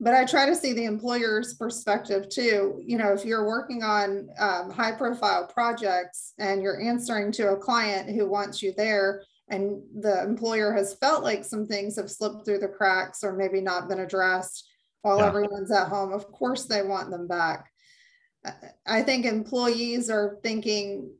But 0.00 0.14
I 0.14 0.24
try 0.24 0.46
to 0.46 0.56
see 0.56 0.72
the 0.72 0.84
employer's 0.84 1.54
perspective 1.54 2.28
too. 2.28 2.82
You 2.84 2.98
know, 2.98 3.12
if 3.12 3.24
you're 3.24 3.46
working 3.46 3.82
on 3.82 4.28
um, 4.38 4.70
high 4.70 4.92
profile 4.92 5.46
projects 5.46 6.34
and 6.38 6.62
you're 6.62 6.82
answering 6.82 7.32
to 7.32 7.52
a 7.52 7.56
client 7.56 8.10
who 8.10 8.28
wants 8.28 8.62
you 8.62 8.74
there, 8.76 9.22
and 9.48 9.82
the 10.00 10.22
employer 10.24 10.72
has 10.72 10.94
felt 10.94 11.22
like 11.22 11.44
some 11.44 11.66
things 11.66 11.96
have 11.96 12.10
slipped 12.10 12.44
through 12.44 12.58
the 12.58 12.68
cracks 12.68 13.22
or 13.22 13.34
maybe 13.34 13.60
not 13.60 13.88
been 13.88 14.00
addressed 14.00 14.68
while 15.02 15.18
yeah. 15.18 15.26
everyone's 15.26 15.70
at 15.70 15.88
home, 15.88 16.12
of 16.12 16.32
course 16.32 16.64
they 16.64 16.82
want 16.82 17.10
them 17.10 17.28
back. 17.28 17.70
I 18.86 19.02
think 19.02 19.26
employees 19.26 20.08
are 20.08 20.38
thinking 20.42 21.10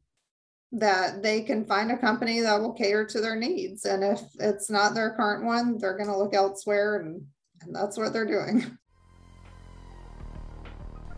that 0.72 1.22
they 1.22 1.42
can 1.42 1.66
find 1.66 1.92
a 1.92 1.98
company 1.98 2.40
that 2.40 2.60
will 2.60 2.72
cater 2.72 3.04
to 3.04 3.20
their 3.20 3.36
needs. 3.36 3.84
And 3.84 4.02
if 4.02 4.20
it's 4.40 4.70
not 4.70 4.94
their 4.94 5.14
current 5.14 5.44
one, 5.44 5.78
they're 5.78 5.96
going 5.96 6.08
to 6.08 6.16
look 6.16 6.34
elsewhere, 6.34 6.96
and, 6.96 7.26
and 7.62 7.74
that's 7.74 7.96
what 7.96 8.12
they're 8.12 8.26
doing. 8.26 8.78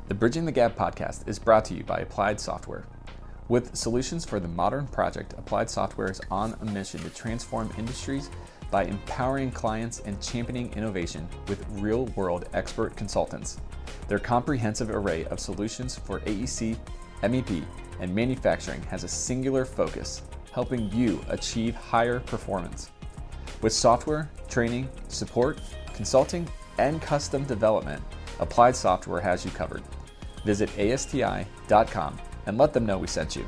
The 0.09 0.14
Bridging 0.14 0.44
the 0.44 0.53
Gap 0.53 0.77
podcast 0.77 1.27
is 1.27 1.38
brought 1.38 1.64
to 1.64 1.75
you 1.75 1.83
by 1.83 1.99
Applied 1.99 2.38
Software. 2.38 2.85
With 3.49 3.77
solutions 3.77 4.25
for 4.25 4.38
the 4.38 4.49
modern 4.49 4.87
project, 4.87 5.35
Applied 5.37 5.68
Software 5.68 6.11
is 6.11 6.20
on 6.31 6.57
a 6.61 6.64
mission 6.66 7.01
to 7.01 7.11
transform 7.11 7.72
industries 7.77 8.31
by 8.70 8.85
empowering 8.85 9.51
clients 9.51 10.01
and 10.01 10.20
championing 10.20 10.72
innovation 10.75 11.29
with 11.49 11.64
real 11.72 12.07
world 12.16 12.49
expert 12.55 12.96
consultants. 12.96 13.59
Their 14.09 14.18
comprehensive 14.18 14.90
array 14.90 15.25
of 15.27 15.40
solutions 15.40 15.99
for 15.99 16.20
AEC, 16.20 16.77
MEP, 17.22 17.64
and 18.01 18.14
manufacturing 18.14 18.83
has 18.85 19.05
a 19.05 19.09
singular 19.09 19.64
focus, 19.64 20.22
helping 20.53 20.90
you 20.92 21.20
achieve 21.29 21.75
higher 21.75 22.20
performance. 22.20 22.90
With 23.62 23.72
software, 23.72 24.31
training, 24.49 24.88
support, 25.09 25.61
consulting, 25.96 26.48
and 26.78 27.00
custom 27.02 27.44
development, 27.44 28.02
Applied 28.38 28.76
Software 28.76 29.20
has 29.20 29.44
you 29.44 29.50
covered. 29.50 29.82
Visit 30.44 30.70
ASTI.com 30.78 32.18
and 32.46 32.59
let 32.59 32.72
them 32.72 32.87
know 32.87 32.98
we 32.98 33.06
sent 33.06 33.35
you. 33.35 33.46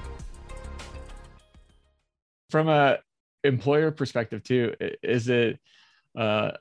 From 2.50 2.68
a 2.68 2.98
employer 3.44 3.90
perspective 3.90 4.42
too, 4.42 4.74
is 5.02 5.28
it 5.28 5.60
uh, 6.18 6.52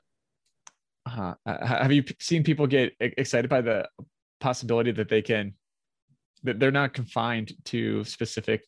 uh, 1.06 1.34
have 1.44 1.92
you 1.92 2.04
seen 2.20 2.44
people 2.44 2.66
get 2.66 2.94
excited 3.00 3.48
by 3.48 3.60
the 3.60 3.88
possibility 4.40 4.92
that 4.92 5.08
they 5.08 5.22
can 5.22 5.54
that 6.42 6.60
they're 6.60 6.70
not 6.70 6.92
confined 6.92 7.52
to 7.64 8.04
specific 8.04 8.62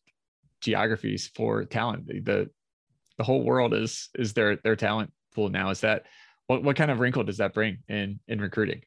geographies 0.60 1.30
for 1.34 1.64
talent 1.64 2.06
the 2.06 2.48
the 3.18 3.24
whole 3.24 3.44
world 3.44 3.74
is 3.74 4.08
is 4.18 4.32
their 4.32 4.56
their 4.56 4.76
talent 4.76 5.12
pool 5.34 5.48
now 5.48 5.70
is 5.70 5.80
that 5.80 6.04
what, 6.50 6.62
what 6.64 6.76
kind 6.76 6.90
of 6.90 6.98
wrinkle 6.98 7.22
does 7.22 7.36
that 7.36 7.54
bring 7.54 7.78
in 7.88 8.18
in 8.28 8.40
recruiting 8.40 8.82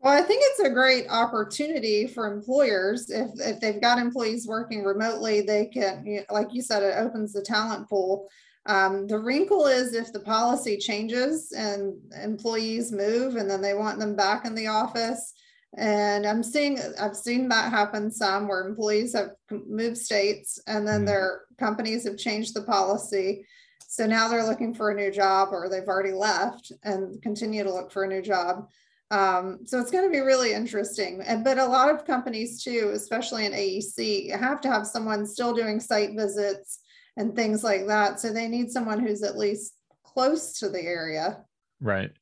well 0.00 0.12
i 0.12 0.22
think 0.22 0.42
it's 0.46 0.60
a 0.60 0.70
great 0.70 1.06
opportunity 1.10 2.06
for 2.06 2.32
employers 2.32 3.10
if 3.10 3.30
if 3.40 3.60
they've 3.60 3.80
got 3.80 3.98
employees 3.98 4.46
working 4.46 4.82
remotely 4.82 5.42
they 5.42 5.66
can 5.66 6.24
like 6.30 6.48
you 6.52 6.62
said 6.62 6.82
it 6.82 6.96
opens 6.96 7.32
the 7.32 7.42
talent 7.42 7.88
pool 7.88 8.26
um, 8.66 9.06
the 9.06 9.18
wrinkle 9.18 9.66
is 9.66 9.94
if 9.94 10.12
the 10.12 10.20
policy 10.20 10.76
changes 10.76 11.52
and 11.52 11.94
employees 12.22 12.92
move 12.92 13.36
and 13.36 13.50
then 13.50 13.60
they 13.60 13.74
want 13.74 13.98
them 13.98 14.14
back 14.14 14.44
in 14.44 14.54
the 14.54 14.68
office. 14.68 15.34
And 15.76 16.26
I'm 16.26 16.42
seeing, 16.42 16.78
I've 17.00 17.16
seen 17.16 17.48
that 17.48 17.72
happen 17.72 18.10
some 18.10 18.46
where 18.46 18.66
employees 18.66 19.14
have 19.14 19.30
moved 19.50 19.98
states 19.98 20.60
and 20.66 20.86
then 20.86 20.98
mm-hmm. 20.98 21.06
their 21.06 21.40
companies 21.58 22.04
have 22.04 22.18
changed 22.18 22.54
the 22.54 22.62
policy. 22.62 23.44
So 23.92 24.06
now 24.06 24.26
they're 24.26 24.46
looking 24.46 24.72
for 24.72 24.90
a 24.90 24.94
new 24.94 25.10
job 25.10 25.50
or 25.52 25.68
they've 25.68 25.86
already 25.86 26.14
left 26.14 26.72
and 26.82 27.20
continue 27.20 27.62
to 27.62 27.70
look 27.70 27.92
for 27.92 28.04
a 28.04 28.08
new 28.08 28.22
job. 28.22 28.70
Um, 29.10 29.66
so 29.66 29.78
it's 29.78 29.90
going 29.90 30.04
to 30.04 30.10
be 30.10 30.20
really 30.20 30.54
interesting. 30.54 31.20
And, 31.20 31.44
but 31.44 31.58
a 31.58 31.66
lot 31.66 31.94
of 31.94 32.06
companies 32.06 32.64
too, 32.64 32.92
especially 32.94 33.44
in 33.44 33.52
AEC, 33.52 34.34
have 34.34 34.62
to 34.62 34.70
have 34.70 34.86
someone 34.86 35.26
still 35.26 35.52
doing 35.52 35.78
site 35.78 36.16
visits 36.16 36.80
and 37.18 37.36
things 37.36 37.62
like 37.62 37.86
that. 37.86 38.18
So 38.18 38.32
they 38.32 38.48
need 38.48 38.70
someone 38.70 38.98
who's 38.98 39.22
at 39.22 39.36
least 39.36 39.74
close 40.02 40.58
to 40.60 40.70
the 40.70 40.80
area. 40.80 41.44
Right. 41.78 42.12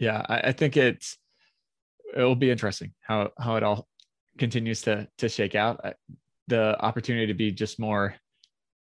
Yeah, 0.00 0.20
I, 0.28 0.48
I 0.48 0.52
think 0.52 0.76
it's 0.76 1.16
it'll 2.12 2.34
be 2.34 2.50
interesting 2.50 2.92
how 3.00 3.30
how 3.38 3.54
it 3.54 3.62
all 3.62 3.86
continues 4.36 4.82
to 4.82 5.06
to 5.18 5.28
shake 5.28 5.54
out. 5.54 5.94
The 6.48 6.76
opportunity 6.84 7.28
to 7.28 7.34
be 7.34 7.52
just 7.52 7.78
more 7.78 8.16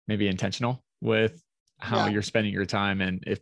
maybe 0.08 0.30
intentional 0.30 0.86
with 1.02 1.44
how 1.84 2.06
yeah. 2.06 2.12
you're 2.12 2.22
spending 2.22 2.54
your 2.54 2.66
time 2.66 3.02
and 3.02 3.24
if 3.28 3.40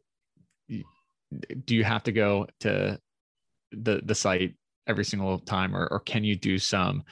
do 1.66 1.76
you 1.76 1.84
have 1.84 2.02
to 2.04 2.12
go 2.12 2.48
to 2.60 3.00
the 3.72 4.02
the 4.04 4.16
site 4.16 4.56
every 4.88 5.06
single 5.06 5.38
time 5.40 5.76
or, 5.76 5.88
or 5.88 6.00
can 6.00 6.24
you 6.24 6.36
do 6.36 6.58
some 6.58 7.04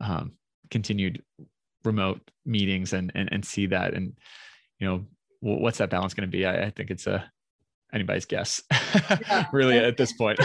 um, 0.00 0.32
continued 0.70 1.22
remote 1.82 2.20
meetings 2.44 2.92
and 2.92 3.10
and, 3.14 3.32
and 3.32 3.44
see 3.44 3.66
that 3.66 3.94
and 3.94 4.12
you 4.78 4.86
know 4.86 5.04
what's 5.40 5.78
that 5.78 5.90
balance 5.90 6.12
going 6.12 6.28
to 6.28 6.36
be 6.36 6.44
I, 6.44 6.66
I, 6.66 6.70
think 6.70 6.90
it's 6.90 7.06
a 7.06 7.24
anybody's 7.92 8.26
guess 8.26 8.60
yeah. 8.70 9.46
really 9.52 9.78
at 9.78 9.96
this 9.96 10.12
point 10.18 10.38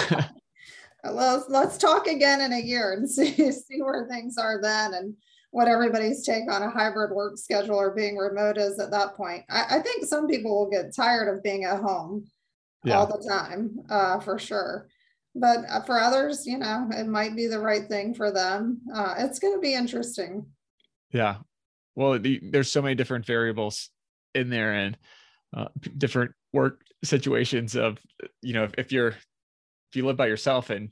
well 1.03 1.43
let's 1.49 1.77
talk 1.77 2.07
again 2.07 2.39
in 2.39 2.53
a 2.53 2.59
year 2.59 2.93
and 2.93 3.09
see 3.09 3.33
see 3.51 3.81
where 3.81 4.07
things 4.07 4.37
are 4.37 4.61
then 4.61 4.93
and 4.93 5.15
what 5.51 5.67
everybody's 5.67 6.25
take 6.25 6.51
on 6.51 6.63
a 6.63 6.69
hybrid 6.69 7.11
work 7.11 7.37
schedule 7.37 7.75
or 7.75 7.91
being 7.91 8.17
remote 8.17 8.57
is 8.57 8.79
at 8.79 8.91
that 8.91 9.15
point 9.15 9.43
i, 9.49 9.77
I 9.77 9.79
think 9.79 10.05
some 10.05 10.27
people 10.27 10.57
will 10.57 10.69
get 10.69 10.95
tired 10.95 11.33
of 11.33 11.43
being 11.43 11.65
at 11.65 11.81
home 11.81 12.25
yeah. 12.83 12.97
all 12.97 13.05
the 13.05 13.27
time 13.27 13.79
uh, 13.89 14.19
for 14.19 14.39
sure 14.39 14.87
but 15.35 15.59
uh, 15.69 15.81
for 15.81 15.99
others 15.99 16.45
you 16.45 16.57
know 16.57 16.89
it 16.91 17.07
might 17.07 17.35
be 17.35 17.47
the 17.47 17.59
right 17.59 17.87
thing 17.87 18.13
for 18.13 18.31
them 18.31 18.81
uh, 18.93 19.15
it's 19.17 19.39
going 19.39 19.53
to 19.53 19.61
be 19.61 19.73
interesting 19.73 20.45
yeah. 21.11 21.37
Well, 21.95 22.17
the, 22.19 22.39
there's 22.41 22.71
so 22.71 22.81
many 22.81 22.95
different 22.95 23.25
variables 23.25 23.89
in 24.33 24.49
there 24.49 24.73
and 24.73 24.97
uh, 25.55 25.67
different 25.97 26.31
work 26.53 26.81
situations 27.03 27.75
of, 27.75 27.97
you 28.41 28.53
know, 28.53 28.63
if, 28.63 28.73
if 28.77 28.91
you're, 28.91 29.09
if 29.09 29.95
you 29.95 30.05
live 30.05 30.17
by 30.17 30.27
yourself 30.27 30.69
and 30.69 30.89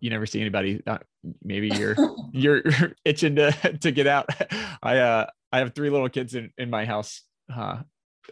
you 0.00 0.10
never 0.10 0.26
see 0.26 0.40
anybody, 0.40 0.82
uh, 0.86 0.98
maybe 1.42 1.68
you're, 1.68 1.96
you're 2.32 2.62
itching 3.04 3.36
to, 3.36 3.52
to 3.80 3.90
get 3.90 4.06
out. 4.06 4.28
I, 4.82 4.98
uh, 4.98 5.26
I 5.52 5.58
have 5.58 5.74
three 5.74 5.90
little 5.90 6.08
kids 6.08 6.34
in, 6.34 6.50
in 6.58 6.70
my 6.70 6.84
house. 6.84 7.22
Uh, 7.54 7.82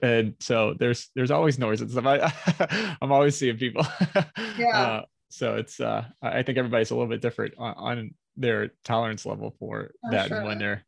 and 0.02 0.34
so 0.40 0.74
there's, 0.78 1.10
there's 1.14 1.30
always 1.30 1.58
noise 1.58 1.80
and 1.80 1.90
stuff. 1.90 2.06
I, 2.06 2.96
I'm 3.00 3.12
always 3.12 3.36
seeing 3.36 3.56
people. 3.56 3.86
Yeah. 4.58 4.78
Uh, 4.78 5.02
so 5.30 5.56
it's, 5.56 5.80
uh, 5.80 6.04
I 6.20 6.42
think 6.42 6.58
everybody's 6.58 6.90
a 6.90 6.94
little 6.94 7.08
bit 7.08 7.22
different 7.22 7.54
on, 7.58 7.74
on 7.74 8.14
their 8.36 8.72
tolerance 8.84 9.24
level 9.24 9.54
for, 9.58 9.92
for 10.02 10.10
that 10.10 10.28
sure. 10.28 10.38
and 10.38 10.46
when 10.46 10.58
they're 10.58 10.84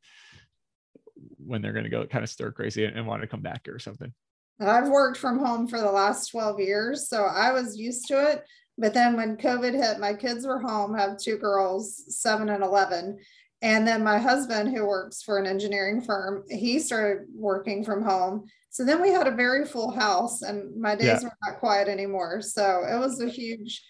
when 1.38 1.62
they're 1.62 1.72
going 1.72 1.84
to 1.84 1.90
go 1.90 2.06
kind 2.06 2.22
of 2.22 2.30
stir 2.30 2.50
crazy 2.52 2.84
and, 2.84 2.96
and 2.96 3.06
want 3.06 3.22
to 3.22 3.28
come 3.28 3.40
back 3.40 3.68
or 3.68 3.78
something. 3.78 4.12
I've 4.60 4.88
worked 4.88 5.18
from 5.18 5.38
home 5.38 5.68
for 5.68 5.80
the 5.80 5.90
last 5.90 6.30
12 6.30 6.60
years, 6.60 7.08
so 7.08 7.24
I 7.24 7.52
was 7.52 7.76
used 7.76 8.08
to 8.08 8.32
it. 8.32 8.44
But 8.78 8.94
then 8.94 9.16
when 9.16 9.36
COVID 9.36 9.72
hit, 9.72 10.00
my 10.00 10.14
kids 10.14 10.46
were 10.46 10.60
home, 10.60 10.94
I 10.94 11.00
have 11.00 11.18
two 11.18 11.38
girls, 11.38 12.04
seven 12.08 12.48
and 12.50 12.62
11. 12.62 13.18
And 13.62 13.88
then 13.88 14.04
my 14.04 14.18
husband, 14.18 14.74
who 14.76 14.86
works 14.86 15.22
for 15.22 15.38
an 15.38 15.46
engineering 15.46 16.02
firm, 16.02 16.44
he 16.50 16.78
started 16.78 17.26
working 17.34 17.84
from 17.84 18.02
home. 18.02 18.44
So 18.70 18.84
then 18.84 19.00
we 19.00 19.08
had 19.08 19.26
a 19.26 19.30
very 19.30 19.64
full 19.64 19.90
house, 19.90 20.42
and 20.42 20.78
my 20.78 20.94
days 20.94 21.06
yeah. 21.06 21.24
were 21.24 21.36
not 21.46 21.60
quiet 21.60 21.88
anymore. 21.88 22.42
So 22.42 22.82
it 22.86 22.98
was 22.98 23.20
a 23.20 23.28
huge 23.28 23.82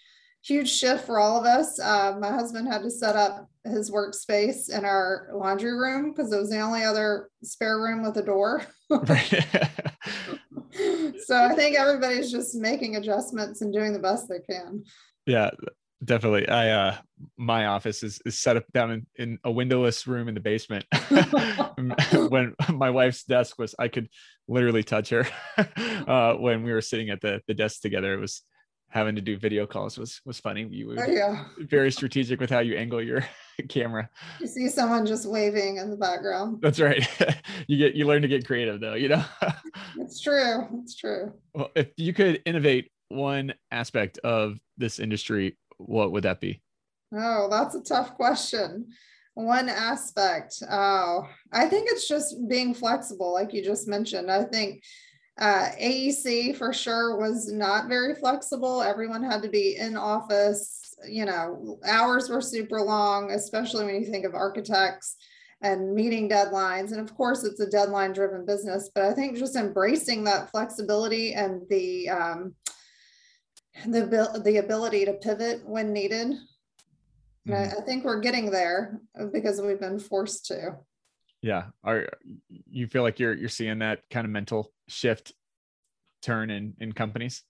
huge 0.47 0.69
shift 0.69 1.05
for 1.05 1.19
all 1.19 1.37
of 1.37 1.45
us. 1.45 1.79
Uh, 1.79 2.15
my 2.19 2.31
husband 2.31 2.67
had 2.67 2.81
to 2.81 2.89
set 2.89 3.15
up 3.15 3.49
his 3.65 3.91
workspace 3.91 4.69
in 4.69 4.85
our 4.85 5.29
laundry 5.33 5.73
room 5.73 6.11
because 6.11 6.31
it 6.31 6.37
was 6.37 6.49
the 6.49 6.59
only 6.59 6.83
other 6.83 7.29
spare 7.43 7.79
room 7.79 8.01
with 8.01 8.15
a 8.17 8.23
door. 8.23 8.63
so 11.27 11.35
I 11.35 11.53
think 11.55 11.77
everybody's 11.77 12.31
just 12.31 12.55
making 12.55 12.95
adjustments 12.95 13.59
and 13.61 13.73
doing 13.73 13.91
the 13.91 13.99
best 13.99 14.29
they 14.29 14.39
can. 14.39 14.85
Yeah, 15.25 15.49
definitely. 16.01 16.47
I 16.47 16.69
uh 16.69 16.95
my 17.35 17.65
office 17.65 18.01
is, 18.01 18.21
is 18.25 18.39
set 18.39 18.55
up 18.55 18.63
down 18.73 18.91
in, 18.91 19.07
in 19.17 19.39
a 19.43 19.51
windowless 19.51 20.07
room 20.07 20.29
in 20.29 20.35
the 20.35 20.39
basement. 20.39 20.85
when 22.29 22.55
my 22.73 22.91
wife's 22.91 23.25
desk 23.25 23.59
was 23.59 23.75
I 23.77 23.89
could 23.89 24.07
literally 24.47 24.83
touch 24.83 25.09
her 25.09 25.27
uh 26.07 26.35
when 26.35 26.63
we 26.63 26.71
were 26.71 26.79
sitting 26.79 27.09
at 27.09 27.19
the 27.19 27.41
the 27.45 27.53
desk 27.53 27.81
together. 27.81 28.13
It 28.13 28.21
was 28.21 28.41
having 28.89 29.15
to 29.15 29.21
do 29.21 29.37
video 29.37 29.65
calls 29.65 29.97
was 29.97 30.21
was 30.25 30.39
funny. 30.39 30.67
You 30.69 30.87
were 30.87 30.95
oh, 30.99 31.45
very 31.59 31.91
strategic 31.91 32.39
with 32.39 32.49
how 32.49 32.59
you 32.59 32.75
angle 32.75 33.01
your 33.01 33.23
camera. 33.69 34.09
You 34.39 34.47
see 34.47 34.69
someone 34.69 35.05
just 35.05 35.29
waving 35.29 35.77
in 35.77 35.89
the 35.89 35.97
background. 35.97 36.59
That's 36.61 36.79
right. 36.79 37.07
you 37.67 37.77
get 37.77 37.95
you 37.95 38.05
learn 38.05 38.21
to 38.21 38.27
get 38.27 38.45
creative 38.45 38.79
though, 38.79 38.95
you 38.95 39.09
know. 39.09 39.23
it's 39.97 40.21
true. 40.21 40.67
It's 40.83 40.95
true. 40.95 41.33
Well, 41.53 41.69
if 41.75 41.89
you 41.97 42.13
could 42.13 42.41
innovate 42.45 42.91
one 43.09 43.53
aspect 43.71 44.19
of 44.19 44.59
this 44.77 44.99
industry, 44.99 45.57
what 45.77 46.11
would 46.11 46.23
that 46.23 46.39
be? 46.39 46.61
Oh, 47.13 47.47
that's 47.49 47.75
a 47.75 47.81
tough 47.81 48.15
question. 48.15 48.87
One 49.33 49.69
aspect. 49.69 50.63
Oh, 50.69 51.27
I 51.53 51.67
think 51.67 51.89
it's 51.91 52.07
just 52.07 52.35
being 52.49 52.73
flexible, 52.73 53.33
like 53.33 53.53
you 53.53 53.63
just 53.63 53.87
mentioned. 53.87 54.31
I 54.31 54.43
think 54.43 54.81
Uh, 55.37 55.69
AEC 55.79 56.55
for 56.55 56.73
sure 56.73 57.17
was 57.17 57.51
not 57.51 57.87
very 57.87 58.15
flexible. 58.15 58.81
Everyone 58.81 59.23
had 59.23 59.43
to 59.43 59.49
be 59.49 59.77
in 59.77 59.95
office. 59.95 60.95
You 61.07 61.25
know, 61.25 61.79
hours 61.87 62.27
were 62.27 62.41
super 62.41 62.81
long, 62.81 63.31
especially 63.31 63.85
when 63.85 63.95
you 63.95 64.05
think 64.05 64.25
of 64.25 64.33
architects 64.33 65.15
and 65.61 65.93
meeting 65.93 66.27
deadlines. 66.27 66.91
And 66.91 66.99
of 66.99 67.15
course, 67.15 67.43
it's 67.43 67.59
a 67.59 67.69
deadline 67.69 68.13
driven 68.13 68.45
business, 68.45 68.89
but 68.93 69.03
I 69.03 69.13
think 69.13 69.37
just 69.37 69.55
embracing 69.55 70.23
that 70.23 70.49
flexibility 70.49 71.33
and 71.33 71.61
the 71.69 72.09
um, 72.09 72.55
the 73.85 74.41
the 74.43 74.57
ability 74.57 75.05
to 75.05 75.13
pivot 75.13 75.61
when 75.67 75.93
needed. 75.93 76.33
Mm-hmm. 77.47 77.53
I, 77.53 77.79
I 77.79 77.81
think 77.85 78.03
we're 78.03 78.21
getting 78.21 78.49
there 78.49 78.99
because 79.31 79.61
we've 79.61 79.79
been 79.79 79.99
forced 79.99 80.47
to. 80.47 80.77
Yeah, 81.41 81.65
are 81.83 82.07
you 82.69 82.87
feel 82.87 83.03
like 83.03 83.19
you're 83.19 83.33
you're 83.33 83.49
seeing 83.49 83.79
that 83.79 84.01
kind 84.09 84.25
of 84.25 84.31
mental 84.31 84.71
shift 84.87 85.33
turn 86.21 86.49
in 86.49 86.73
in 86.79 86.91
companies? 86.91 87.43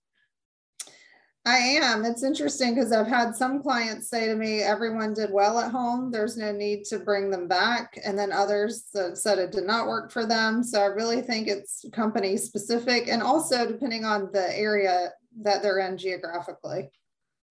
I 1.47 1.59
am. 1.59 2.03
It's 2.03 2.23
interesting 2.23 2.75
because 2.75 2.91
I've 2.91 3.07
had 3.07 3.33
some 3.33 3.63
clients 3.63 4.09
say 4.09 4.27
to 4.27 4.35
me, 4.35 4.61
everyone 4.61 5.13
did 5.13 5.31
well 5.31 5.59
at 5.59 5.71
home. 5.71 6.11
There's 6.11 6.35
no 6.35 6.51
need 6.51 6.83
to 6.89 6.99
bring 6.99 7.31
them 7.31 7.47
back. 7.47 7.97
And 8.03 8.19
then 8.19 8.33
others 8.33 8.89
said 9.13 9.39
it 9.39 9.53
did 9.53 9.63
not 9.63 9.87
work 9.87 10.11
for 10.11 10.25
them. 10.25 10.61
So 10.61 10.81
I 10.81 10.87
really 10.87 11.21
think 11.21 11.47
it's 11.47 11.85
company 11.93 12.35
specific 12.35 13.07
and 13.07 13.23
also 13.23 13.65
depending 13.65 14.03
on 14.03 14.29
the 14.33 14.59
area 14.59 15.13
that 15.41 15.61
they're 15.63 15.79
in 15.79 15.97
geographically. 15.97 16.89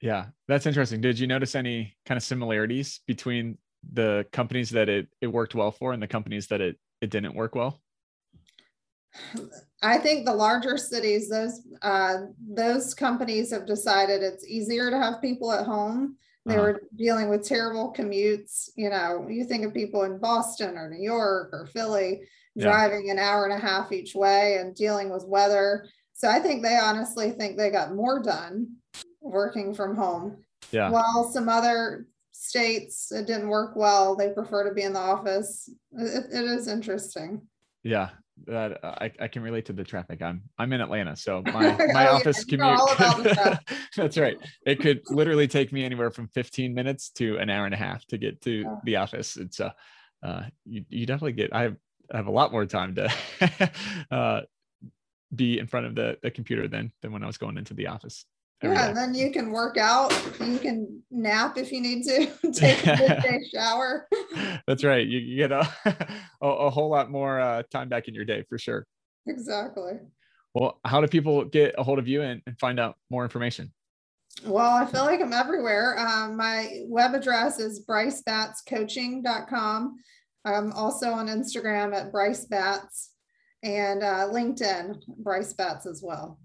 Yeah, 0.03 0.27
that's 0.47 0.67
interesting. 0.67 1.01
Did 1.01 1.19
you 1.19 1.27
notice 1.27 1.55
any 1.55 1.97
kind 2.05 2.19
of 2.19 2.23
similarities 2.23 3.01
between 3.07 3.57
the 3.93 4.27
companies 4.33 4.71
that 4.71 4.89
it, 4.89 5.09
it 5.21 5.29
worked 5.29 5.55
well 5.55 5.71
for 5.71 5.93
and 5.93 6.03
the 6.03 6.07
companies 6.09 6.47
that 6.49 6.61
it, 6.61 6.79
it 7.01 7.11
didn't 7.11 7.35
work 7.35 7.55
well? 7.55 7.81
I 9.83 9.99
think 9.99 10.27
the 10.27 10.35
larger 10.35 10.77
cities, 10.77 11.29
those 11.29 11.63
uh, 11.83 12.17
those 12.39 12.95
companies 12.95 13.51
have 13.51 13.67
decided 13.67 14.23
it's 14.23 14.47
easier 14.47 14.91
to 14.91 14.99
have 14.99 15.23
people 15.23 15.53
at 15.53 15.65
home. 15.67 16.17
They 16.45 16.55
uh-huh. 16.55 16.63
were 16.63 16.83
dealing 16.97 17.29
with 17.29 17.47
terrible 17.47 17.93
commutes. 17.97 18.71
You 18.77 18.91
know, 18.91 19.27
you 19.29 19.45
think 19.45 19.65
of 19.65 19.75
people 19.75 20.03
in 20.05 20.19
Boston 20.19 20.77
or 20.77 20.91
New 20.91 21.03
York 21.03 21.51
or 21.53 21.67
Philly 21.67 22.23
yeah. 22.55 22.65
driving 22.65 23.11
an 23.11 23.19
hour 23.19 23.45
and 23.45 23.53
a 23.53 23.65
half 23.65 23.93
each 23.93 24.15
way 24.15 24.57
and 24.57 24.75
dealing 24.75 25.11
with 25.11 25.25
weather. 25.27 25.87
So 26.15 26.29
I 26.29 26.41
think 26.41 26.63
they 26.63 26.77
honestly 26.77 27.31
think 27.31 27.57
they 27.57 27.71
got 27.71 27.95
more 27.95 28.23
done 28.23 28.77
working 29.21 29.75
from 29.75 29.97
home. 29.97 30.39
Yeah. 30.73 30.91
While 30.91 31.31
some 31.31 31.49
other 31.49 32.07
states 32.39 33.13
it 33.13 33.27
didn't 33.27 33.49
work 33.49 33.77
well, 33.77 34.15
they 34.17 34.31
prefer 34.31 34.69
to 34.69 34.75
be 34.75 34.83
in 34.83 34.93
the 34.93 35.01
office. 35.01 35.69
it, 35.93 36.25
it 36.33 36.45
is 36.45 36.69
interesting. 36.69 37.43
Yeah, 37.83 38.11
that 38.47 38.85
I, 38.85 39.11
I 39.21 39.29
can 39.29 39.43
relate 39.43 39.67
to 39.67 39.73
the 39.73 39.85
traffic. 39.85 40.21
I'm 40.23 40.43
I'm 40.59 40.73
in 40.73 40.81
Atlanta, 40.81 41.17
so 41.17 41.43
my 41.43 41.77
my 41.93 42.09
oh, 42.09 42.17
office 42.17 42.45
yeah, 42.47 42.77
commute. 42.97 43.39
that's 43.97 44.19
right. 44.19 44.37
It 44.67 44.81
could 44.81 45.03
literally 45.09 45.49
take 45.49 45.73
me 45.73 45.85
anywhere 45.85 46.11
from 46.11 46.29
15 46.29 46.75
minutes 46.75 47.11
to 47.11 47.39
an 47.39 47.49
hour 47.49 47.65
and 47.65 47.75
a 47.75 47.79
half 47.79 48.05
to 48.07 48.19
get 48.19 48.41
to 48.43 48.65
oh. 48.67 48.81
the 48.85 48.97
office. 48.97 49.37
It's 49.37 49.61
uh, 49.61 49.71
uh, 50.23 50.43
you 50.65 50.85
you 50.89 51.07
definitely 51.07 51.33
get. 51.33 51.55
I 51.55 51.63
have 51.63 51.77
I 52.13 52.17
have 52.19 52.27
a 52.27 52.33
lot 52.33 52.53
more 52.53 52.67
time 52.67 52.95
to 52.97 53.73
uh 54.11 54.41
be 55.35 55.59
in 55.59 55.67
front 55.67 55.87
of 55.87 55.95
the 55.95 56.19
the 56.23 56.31
computer 56.31 56.69
than 56.69 56.93
than 57.03 57.13
when 57.13 57.23
I 57.23 57.27
was 57.27 57.39
going 57.39 57.57
into 57.57 57.75
the 57.75 57.89
office. 57.89 58.25
Yeah, 58.63 58.89
and 58.89 58.97
then 58.97 59.15
you 59.15 59.31
can 59.31 59.51
work 59.51 59.77
out. 59.77 60.13
You 60.41 60.59
can 60.59 61.03
nap 61.11 61.59
if 61.59 61.71
you 61.71 61.81
need 61.81 62.05
to. 62.05 62.27
Take 62.53 62.87
a 62.87 62.97
midday 62.97 63.41
shower. 63.53 64.09
That's 64.67 64.83
right. 64.83 65.07
You, 65.07 65.19
you 65.19 65.37
get 65.37 65.53
a, 65.53 65.69
a, 66.41 66.47
a 66.47 66.71
whole 66.71 66.91
lot 66.91 67.11
more 67.11 67.39
uh, 67.39 67.63
time 67.71 67.89
back 67.89 68.09
in 68.09 68.15
your 68.15 68.25
day 68.25 68.45
for 68.49 68.59
sure. 68.59 68.87
Exactly. 69.27 69.93
Well, 70.55 70.81
how 70.85 71.03
do 71.03 71.09
people 71.09 71.45
get 71.45 71.75
a 71.77 71.83
hold 71.83 71.99
of 71.99 72.09
you 72.09 72.23
and, 72.23 72.41
and 72.47 72.59
find 72.59 72.81
out 72.81 72.97
more 73.11 73.25
information? 73.25 73.73
Well, 74.45 74.71
I 74.71 74.87
feel 74.87 75.05
like 75.05 75.21
I'm 75.21 75.35
everywhere. 75.35 75.99
Um, 75.99 76.37
my 76.37 76.83
web 76.87 77.15
address 77.15 77.59
is 77.59 77.85
brycebatscoaching.com. 77.87 79.97
I'm 80.45 80.73
also 80.73 81.11
on 81.11 81.27
Instagram 81.27 81.93
at 81.95 82.13
Bryce 82.13 82.45
Bats 82.47 83.11
and 83.63 84.03
uh, 84.03 84.29
LinkedIn, 84.31 85.01
Bryce 85.19 85.55
Bats 85.55 85.87
as 85.87 86.03
well. 86.03 86.39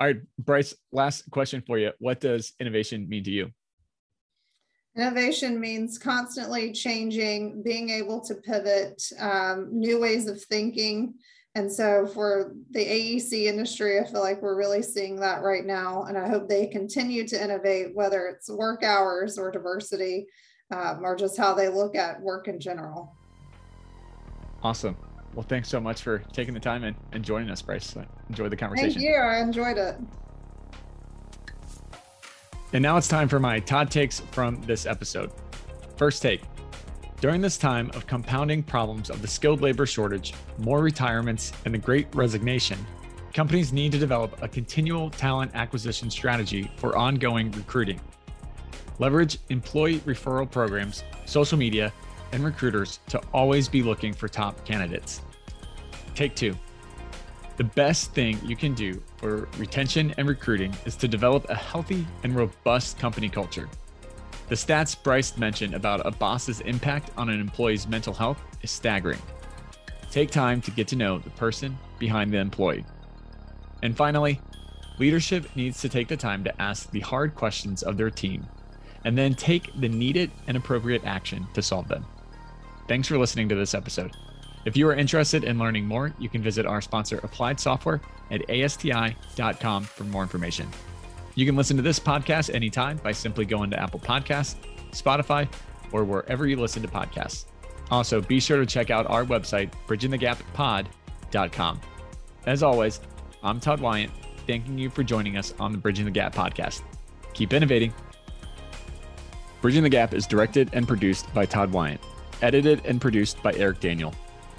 All 0.00 0.06
right, 0.06 0.20
Bryce, 0.38 0.74
last 0.92 1.30
question 1.30 1.62
for 1.66 1.76
you. 1.76 1.92
What 1.98 2.20
does 2.20 2.54
innovation 2.58 3.06
mean 3.06 3.22
to 3.24 3.30
you? 3.30 3.50
Innovation 4.96 5.60
means 5.60 5.98
constantly 5.98 6.72
changing, 6.72 7.62
being 7.62 7.90
able 7.90 8.18
to 8.22 8.34
pivot, 8.36 9.02
um, 9.18 9.68
new 9.70 10.00
ways 10.00 10.26
of 10.26 10.42
thinking. 10.44 11.14
And 11.54 11.70
so 11.70 12.06
for 12.06 12.54
the 12.70 12.80
AEC 12.82 13.44
industry, 13.44 14.00
I 14.00 14.06
feel 14.06 14.22
like 14.22 14.40
we're 14.40 14.56
really 14.56 14.82
seeing 14.82 15.16
that 15.16 15.42
right 15.42 15.66
now. 15.66 16.04
And 16.04 16.16
I 16.16 16.28
hope 16.28 16.48
they 16.48 16.66
continue 16.66 17.28
to 17.28 17.42
innovate, 17.42 17.94
whether 17.94 18.26
it's 18.26 18.48
work 18.48 18.82
hours 18.82 19.36
or 19.36 19.50
diversity 19.50 20.28
um, 20.70 21.00
or 21.04 21.14
just 21.14 21.36
how 21.36 21.52
they 21.52 21.68
look 21.68 21.94
at 21.94 22.22
work 22.22 22.48
in 22.48 22.58
general. 22.58 23.14
Awesome. 24.62 24.96
Well, 25.34 25.44
thanks 25.48 25.68
so 25.68 25.80
much 25.80 26.02
for 26.02 26.18
taking 26.32 26.54
the 26.54 26.60
time 26.60 26.84
and, 26.84 26.96
and 27.12 27.24
joining 27.24 27.50
us, 27.50 27.62
Bryce. 27.62 27.94
Enjoy 28.28 28.48
the 28.48 28.56
conversation. 28.56 29.00
Thank 29.00 29.04
you. 29.04 29.14
I 29.14 29.40
enjoyed 29.40 29.78
it. 29.78 29.96
And 32.72 32.82
now 32.82 32.96
it's 32.96 33.08
time 33.08 33.28
for 33.28 33.38
my 33.40 33.58
Todd 33.60 33.90
takes 33.90 34.20
from 34.20 34.60
this 34.62 34.86
episode. 34.86 35.32
First 35.96 36.22
take. 36.22 36.42
During 37.20 37.40
this 37.40 37.58
time 37.58 37.90
of 37.94 38.06
compounding 38.06 38.62
problems 38.62 39.10
of 39.10 39.20
the 39.20 39.28
skilled 39.28 39.60
labor 39.60 39.86
shortage, 39.86 40.32
more 40.58 40.80
retirements, 40.80 41.52
and 41.64 41.74
the 41.74 41.78
great 41.78 42.06
resignation, 42.14 42.78
companies 43.34 43.72
need 43.72 43.92
to 43.92 43.98
develop 43.98 44.42
a 44.42 44.48
continual 44.48 45.10
talent 45.10 45.50
acquisition 45.54 46.10
strategy 46.10 46.70
for 46.76 46.96
ongoing 46.96 47.50
recruiting. 47.52 48.00
Leverage 48.98 49.38
employee 49.50 49.98
referral 50.00 50.50
programs, 50.50 51.04
social 51.26 51.58
media, 51.58 51.92
and 52.32 52.44
recruiters 52.44 53.00
to 53.08 53.20
always 53.32 53.68
be 53.68 53.82
looking 53.82 54.12
for 54.12 54.28
top 54.28 54.64
candidates. 54.64 55.22
Take 56.14 56.34
two. 56.36 56.56
The 57.56 57.64
best 57.64 58.14
thing 58.14 58.38
you 58.44 58.56
can 58.56 58.74
do 58.74 59.02
for 59.16 59.48
retention 59.58 60.14
and 60.16 60.26
recruiting 60.26 60.74
is 60.86 60.96
to 60.96 61.08
develop 61.08 61.48
a 61.50 61.54
healthy 61.54 62.06
and 62.22 62.34
robust 62.34 62.98
company 62.98 63.28
culture. 63.28 63.68
The 64.48 64.54
stats 64.54 65.00
Bryce 65.00 65.36
mentioned 65.36 65.74
about 65.74 66.06
a 66.06 66.10
boss's 66.10 66.60
impact 66.62 67.10
on 67.16 67.28
an 67.28 67.38
employee's 67.38 67.86
mental 67.86 68.14
health 68.14 68.42
is 68.62 68.70
staggering. 68.70 69.20
Take 70.10 70.30
time 70.30 70.60
to 70.62 70.70
get 70.70 70.88
to 70.88 70.96
know 70.96 71.18
the 71.18 71.30
person 71.30 71.78
behind 71.98 72.32
the 72.32 72.38
employee. 72.38 72.84
And 73.82 73.96
finally, 73.96 74.40
leadership 74.98 75.54
needs 75.54 75.80
to 75.82 75.88
take 75.88 76.08
the 76.08 76.16
time 76.16 76.42
to 76.44 76.62
ask 76.62 76.90
the 76.90 77.00
hard 77.00 77.34
questions 77.34 77.82
of 77.82 77.96
their 77.96 78.10
team 78.10 78.46
and 79.04 79.16
then 79.16 79.34
take 79.34 79.70
the 79.80 79.88
needed 79.88 80.30
and 80.46 80.56
appropriate 80.56 81.04
action 81.04 81.46
to 81.54 81.62
solve 81.62 81.88
them. 81.88 82.04
Thanks 82.90 83.06
for 83.06 83.16
listening 83.18 83.48
to 83.50 83.54
this 83.54 83.72
episode. 83.72 84.16
If 84.64 84.76
you 84.76 84.88
are 84.88 84.94
interested 84.94 85.44
in 85.44 85.60
learning 85.60 85.86
more, 85.86 86.12
you 86.18 86.28
can 86.28 86.42
visit 86.42 86.66
our 86.66 86.80
sponsor, 86.80 87.18
Applied 87.22 87.60
Software, 87.60 88.00
at 88.32 88.40
asti.com 88.50 89.84
for 89.84 90.02
more 90.02 90.22
information. 90.22 90.68
You 91.36 91.46
can 91.46 91.54
listen 91.54 91.76
to 91.76 91.84
this 91.84 92.00
podcast 92.00 92.52
anytime 92.52 92.96
by 92.96 93.12
simply 93.12 93.44
going 93.44 93.70
to 93.70 93.80
Apple 93.80 94.00
Podcasts, 94.00 94.56
Spotify, 94.90 95.48
or 95.92 96.02
wherever 96.02 96.48
you 96.48 96.56
listen 96.56 96.82
to 96.82 96.88
podcasts. 96.88 97.44
Also, 97.92 98.20
be 98.20 98.40
sure 98.40 98.58
to 98.58 98.66
check 98.66 98.90
out 98.90 99.08
our 99.08 99.24
website, 99.24 99.70
bridgingthegappod.com. 99.86 101.80
As 102.46 102.62
always, 102.64 103.00
I'm 103.44 103.60
Todd 103.60 103.80
Wyant, 103.80 104.10
thanking 104.48 104.76
you 104.76 104.90
for 104.90 105.04
joining 105.04 105.36
us 105.36 105.54
on 105.60 105.70
the 105.70 105.78
Bridging 105.78 106.06
the 106.06 106.10
Gap 106.10 106.34
podcast. 106.34 106.82
Keep 107.34 107.52
innovating. 107.52 107.94
Bridging 109.60 109.84
the 109.84 109.88
Gap 109.88 110.12
is 110.12 110.26
directed 110.26 110.70
and 110.72 110.88
produced 110.88 111.32
by 111.32 111.46
Todd 111.46 111.70
Wyant 111.70 112.00
edited 112.42 112.84
and 112.84 113.00
produced 113.00 113.42
by 113.42 113.52
Eric 113.54 113.80
Daniel. 113.80 114.14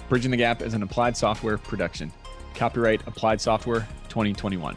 Bridging 0.08 0.30
the 0.30 0.36
Gap 0.36 0.62
is 0.62 0.74
an 0.74 0.82
applied 0.82 1.16
software 1.16 1.58
production. 1.58 2.12
Copyright 2.54 3.06
Applied 3.06 3.40
Software 3.40 3.86
2021. 4.08 4.76